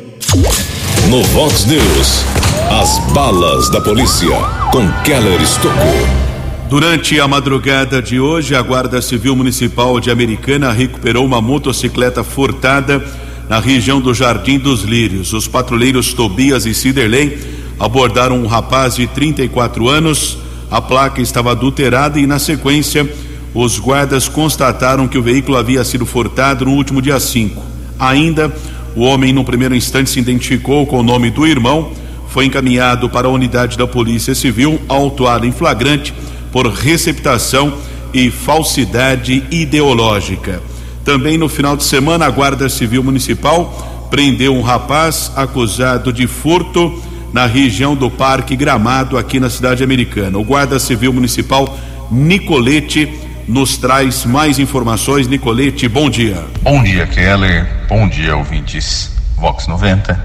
No 1.08 1.22
Vox 1.24 1.64
News, 1.64 2.24
as 2.70 2.98
balas 3.12 3.68
da 3.70 3.80
polícia 3.80 4.36
com 4.70 4.88
Keller 5.02 5.40
Estocou. 5.42 6.23
Durante 6.68 7.20
a 7.20 7.28
madrugada 7.28 8.00
de 8.00 8.18
hoje, 8.18 8.54
a 8.54 8.62
Guarda 8.62 9.02
Civil 9.02 9.36
Municipal 9.36 10.00
de 10.00 10.10
Americana 10.10 10.72
recuperou 10.72 11.24
uma 11.24 11.40
motocicleta 11.40 12.24
furtada 12.24 13.04
na 13.48 13.60
região 13.60 14.00
do 14.00 14.14
Jardim 14.14 14.58
dos 14.58 14.82
Lírios. 14.82 15.34
Os 15.34 15.46
patrulheiros 15.46 16.14
Tobias 16.14 16.64
e 16.64 16.72
Ciderley 16.72 17.38
abordaram 17.78 18.38
um 18.42 18.46
rapaz 18.46 18.96
de 18.96 19.06
34 19.06 19.88
anos. 19.88 20.38
A 20.70 20.80
placa 20.80 21.20
estava 21.20 21.52
adulterada 21.52 22.18
e, 22.18 22.26
na 22.26 22.38
sequência, 22.38 23.08
os 23.52 23.78
guardas 23.78 24.26
constataram 24.26 25.06
que 25.06 25.18
o 25.18 25.22
veículo 25.22 25.58
havia 25.58 25.84
sido 25.84 26.06
furtado 26.06 26.64
no 26.64 26.72
último 26.72 27.02
dia 27.02 27.20
5. 27.20 27.62
Ainda, 27.98 28.50
o 28.96 29.02
homem, 29.02 29.34
no 29.34 29.44
primeiro 29.44 29.76
instante, 29.76 30.08
se 30.08 30.18
identificou 30.18 30.86
com 30.86 31.00
o 31.00 31.04
nome 31.04 31.30
do 31.30 31.46
irmão, 31.46 31.92
foi 32.30 32.46
encaminhado 32.46 33.08
para 33.08 33.28
a 33.28 33.30
unidade 33.30 33.76
da 33.76 33.86
Polícia 33.86 34.34
Civil, 34.34 34.80
autuado 34.88 35.46
em 35.46 35.52
flagrante 35.52 36.12
por 36.54 36.68
receptação 36.68 37.78
e 38.12 38.30
falsidade 38.30 39.42
ideológica. 39.50 40.62
Também 41.04 41.36
no 41.36 41.48
final 41.48 41.76
de 41.76 41.82
semana, 41.82 42.26
a 42.26 42.30
Guarda 42.30 42.68
Civil 42.68 43.02
Municipal 43.02 44.06
prendeu 44.08 44.54
um 44.54 44.62
rapaz 44.62 45.32
acusado 45.34 46.12
de 46.12 46.28
furto 46.28 47.02
na 47.32 47.44
região 47.44 47.96
do 47.96 48.08
Parque 48.08 48.54
Gramado, 48.54 49.18
aqui 49.18 49.40
na 49.40 49.50
cidade 49.50 49.82
americana. 49.82 50.38
O 50.38 50.44
Guarda 50.44 50.78
Civil 50.78 51.12
Municipal 51.12 51.76
Nicolete 52.08 53.12
nos 53.48 53.76
traz 53.76 54.24
mais 54.24 54.60
informações. 54.60 55.26
Nicolete, 55.26 55.88
bom 55.88 56.08
dia. 56.08 56.40
Bom 56.62 56.84
dia, 56.84 57.04
Keller. 57.08 57.66
Bom 57.88 58.08
dia, 58.08 58.36
ouvintes 58.36 59.10
Vox 59.36 59.66
90. 59.66 60.24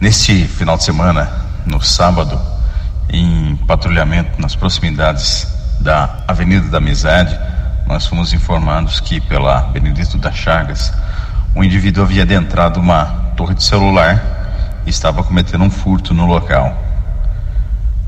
Neste 0.00 0.42
final 0.44 0.78
de 0.78 0.84
semana, 0.84 1.30
no 1.66 1.82
sábado, 1.82 2.40
em 3.12 3.56
patrulhamento 3.66 4.40
nas 4.40 4.54
proximidades 4.54 5.46
da 5.80 6.18
Avenida 6.28 6.68
da 6.68 6.78
Amizade, 6.78 7.38
nós 7.86 8.06
fomos 8.06 8.32
informados 8.32 9.00
que 9.00 9.20
pela 9.20 9.62
Benedito 9.62 10.16
das 10.16 10.36
Chagas, 10.36 10.92
um 11.54 11.64
indivíduo 11.64 12.04
havia 12.04 12.22
adentrado 12.22 12.78
uma 12.78 13.06
torre 13.36 13.54
de 13.54 13.64
celular 13.64 14.82
e 14.86 14.90
estava 14.90 15.24
cometendo 15.24 15.64
um 15.64 15.70
furto 15.70 16.14
no 16.14 16.26
local. 16.26 16.80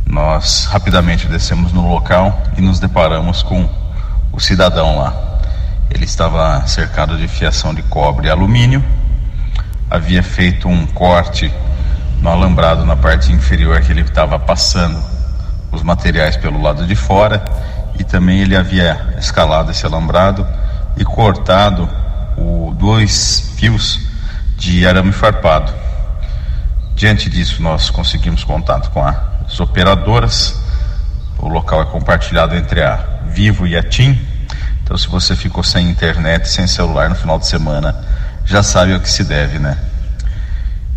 Nós 0.06 0.66
rapidamente 0.66 1.26
descemos 1.26 1.72
no 1.72 1.88
local 1.88 2.40
e 2.56 2.60
nos 2.60 2.78
deparamos 2.78 3.42
com 3.42 3.68
o 4.30 4.38
cidadão 4.38 4.98
lá. 4.98 5.40
Ele 5.90 6.04
estava 6.04 6.64
cercado 6.66 7.16
de 7.16 7.26
fiação 7.26 7.74
de 7.74 7.82
cobre 7.82 8.28
e 8.28 8.30
alumínio, 8.30 8.84
havia 9.90 10.22
feito 10.22 10.68
um 10.68 10.86
corte 10.86 11.52
no 12.22 12.30
alambrado 12.30 12.86
na 12.86 12.94
parte 12.94 13.32
inferior 13.32 13.80
que 13.80 13.90
ele 13.90 14.02
estava 14.02 14.38
passando 14.38 15.02
os 15.72 15.82
materiais 15.82 16.36
pelo 16.36 16.62
lado 16.62 16.86
de 16.86 16.94
fora 16.94 17.44
e 17.98 18.04
também 18.04 18.40
ele 18.40 18.54
havia 18.54 19.16
escalado 19.18 19.72
esse 19.72 19.84
alambrado 19.84 20.46
e 20.96 21.04
cortado 21.04 21.88
o, 22.36 22.72
dois 22.78 23.52
fios 23.56 24.00
de 24.56 24.86
arame 24.86 25.10
farpado. 25.10 25.72
Diante 26.94 27.28
disso, 27.28 27.60
nós 27.60 27.90
conseguimos 27.90 28.44
contato 28.44 28.90
com 28.90 29.04
as 29.04 29.58
operadoras. 29.58 30.62
O 31.38 31.48
local 31.48 31.82
é 31.82 31.86
compartilhado 31.86 32.54
entre 32.54 32.82
a 32.82 33.04
Vivo 33.26 33.66
e 33.66 33.76
a 33.76 33.82
TIM. 33.82 34.16
Então, 34.84 34.96
se 34.96 35.08
você 35.08 35.34
ficou 35.34 35.64
sem 35.64 35.88
internet, 35.88 36.48
sem 36.48 36.68
celular 36.68 37.08
no 37.08 37.16
final 37.16 37.38
de 37.38 37.46
semana, 37.46 37.96
já 38.44 38.62
sabe 38.62 38.94
ao 38.94 39.00
que 39.00 39.10
se 39.10 39.24
deve, 39.24 39.58
né? 39.58 39.76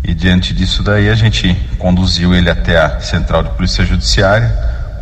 E 0.06 0.14
diante 0.14 0.54
disso 0.54 0.84
daí, 0.84 1.08
a 1.08 1.16
gente 1.16 1.52
conduziu 1.80 2.32
ele 2.32 2.48
até 2.48 2.80
a 2.80 3.00
Central 3.00 3.42
de 3.42 3.50
Polícia 3.50 3.84
Judiciária, 3.84 4.48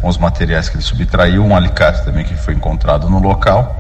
com 0.01 0.09
os 0.09 0.17
materiais 0.17 0.71
que 0.71 0.77
ele 0.77 0.83
subtraiu, 0.83 1.45
um 1.45 1.55
alicate 1.55 2.03
também 2.07 2.25
que 2.25 2.35
foi 2.35 2.55
encontrado 2.55 3.11
no 3.11 3.21
local. 3.21 3.79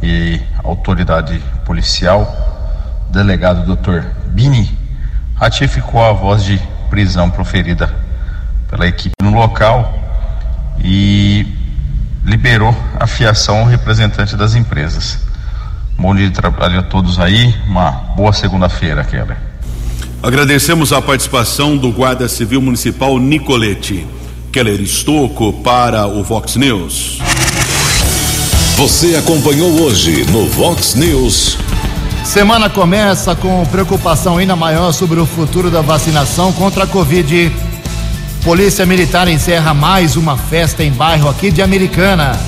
E 0.00 0.40
a 0.62 0.68
autoridade 0.68 1.42
policial, 1.64 2.24
delegado 3.10 3.74
Dr. 3.74 4.04
Bini, 4.26 4.70
ratificou 5.34 6.04
a 6.04 6.12
voz 6.12 6.44
de 6.44 6.56
prisão 6.88 7.28
proferida 7.28 7.92
pela 8.68 8.86
equipe 8.86 9.16
no 9.20 9.34
local 9.34 9.92
e 10.78 11.52
liberou 12.24 12.72
a 12.96 13.08
fiação 13.08 13.58
ao 13.58 13.64
representante 13.64 14.36
das 14.36 14.54
empresas. 14.54 15.18
Bom 15.98 16.14
dia 16.14 16.28
de 16.28 16.34
trabalho 16.34 16.78
a 16.78 16.82
todos 16.84 17.18
aí, 17.18 17.52
uma 17.66 17.90
boa 17.90 18.32
segunda-feira, 18.32 19.02
Keller. 19.02 19.49
Agradecemos 20.22 20.92
a 20.92 21.00
participação 21.00 21.78
do 21.78 21.90
Guarda 21.90 22.28
Civil 22.28 22.60
Municipal 22.60 23.18
Nicolete. 23.18 24.06
Keller 24.52 24.78
Estocco 24.78 25.50
para 25.50 26.06
o 26.06 26.22
Vox 26.22 26.56
News. 26.56 27.18
Você 28.76 29.16
acompanhou 29.16 29.80
hoje 29.80 30.26
no 30.30 30.46
Vox 30.46 30.94
News. 30.94 31.56
Semana 32.22 32.68
começa 32.68 33.34
com 33.34 33.64
preocupação 33.66 34.36
ainda 34.36 34.54
maior 34.54 34.92
sobre 34.92 35.18
o 35.18 35.24
futuro 35.24 35.70
da 35.70 35.80
vacinação 35.80 36.52
contra 36.52 36.84
a 36.84 36.86
Covid. 36.86 37.50
Polícia 38.44 38.84
Militar 38.84 39.26
encerra 39.26 39.72
mais 39.72 40.16
uma 40.16 40.36
festa 40.36 40.84
em 40.84 40.92
bairro 40.92 41.30
aqui 41.30 41.50
de 41.50 41.62
Americana. 41.62 42.38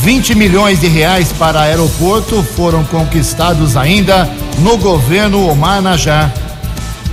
20 0.00 0.36
milhões 0.36 0.80
de 0.80 0.86
reais 0.86 1.32
para 1.32 1.62
aeroporto 1.62 2.40
foram 2.54 2.84
conquistados 2.84 3.76
ainda 3.76 4.30
no 4.60 4.76
governo 4.76 5.44
Omar 5.48 5.82
Najá. 5.82 6.32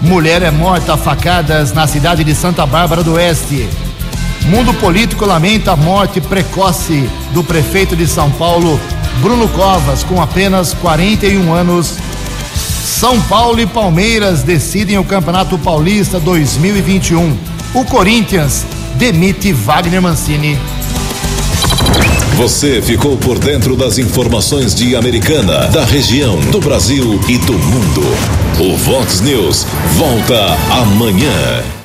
Mulher 0.06 0.44
é 0.44 0.52
morta 0.52 0.94
a 0.94 0.98
facadas 0.98 1.74
na 1.74 1.88
cidade 1.88 2.24
de 2.24 2.36
Santa 2.36 2.64
Bárbara 2.64 3.04
do 3.04 3.14
Oeste. 3.14 3.68
Mundo 4.44 4.72
político 4.76 5.26
lamenta 5.26 5.72
a 5.72 5.76
morte 5.76 6.22
precoce 6.22 7.10
do 7.34 7.44
prefeito 7.44 7.96
de 7.96 8.06
São 8.06 8.30
Paulo, 8.30 8.80
Bruno 9.20 9.50
Covas, 9.50 10.04
com 10.04 10.22
apenas 10.22 10.76
41 10.76 11.52
anos. 11.52 11.96
São 12.86 13.20
Paulo 13.22 13.60
e 13.60 13.66
Palmeiras 13.66 14.44
decidem 14.44 15.00
o 15.00 15.04
Campeonato 15.04 15.58
Paulista 15.58 16.20
2021. 16.20 17.36
O 17.74 17.84
Corinthians 17.84 18.64
demite 18.98 19.52
Wagner 19.52 20.04
Mancini. 20.04 20.56
Você 22.38 22.80
ficou 22.80 23.18
por 23.18 23.40
dentro 23.40 23.76
das 23.76 23.98
informações 23.98 24.76
de 24.76 24.96
Americana, 24.96 25.68
da 25.70 25.84
região, 25.84 26.40
do 26.52 26.60
Brasil 26.60 27.20
e 27.28 27.40
do 27.40 27.54
mundo. 27.54 28.45
O 28.58 28.78
Vox 28.78 29.20
News 29.20 29.66
volta 29.98 30.56
amanhã. 30.72 31.76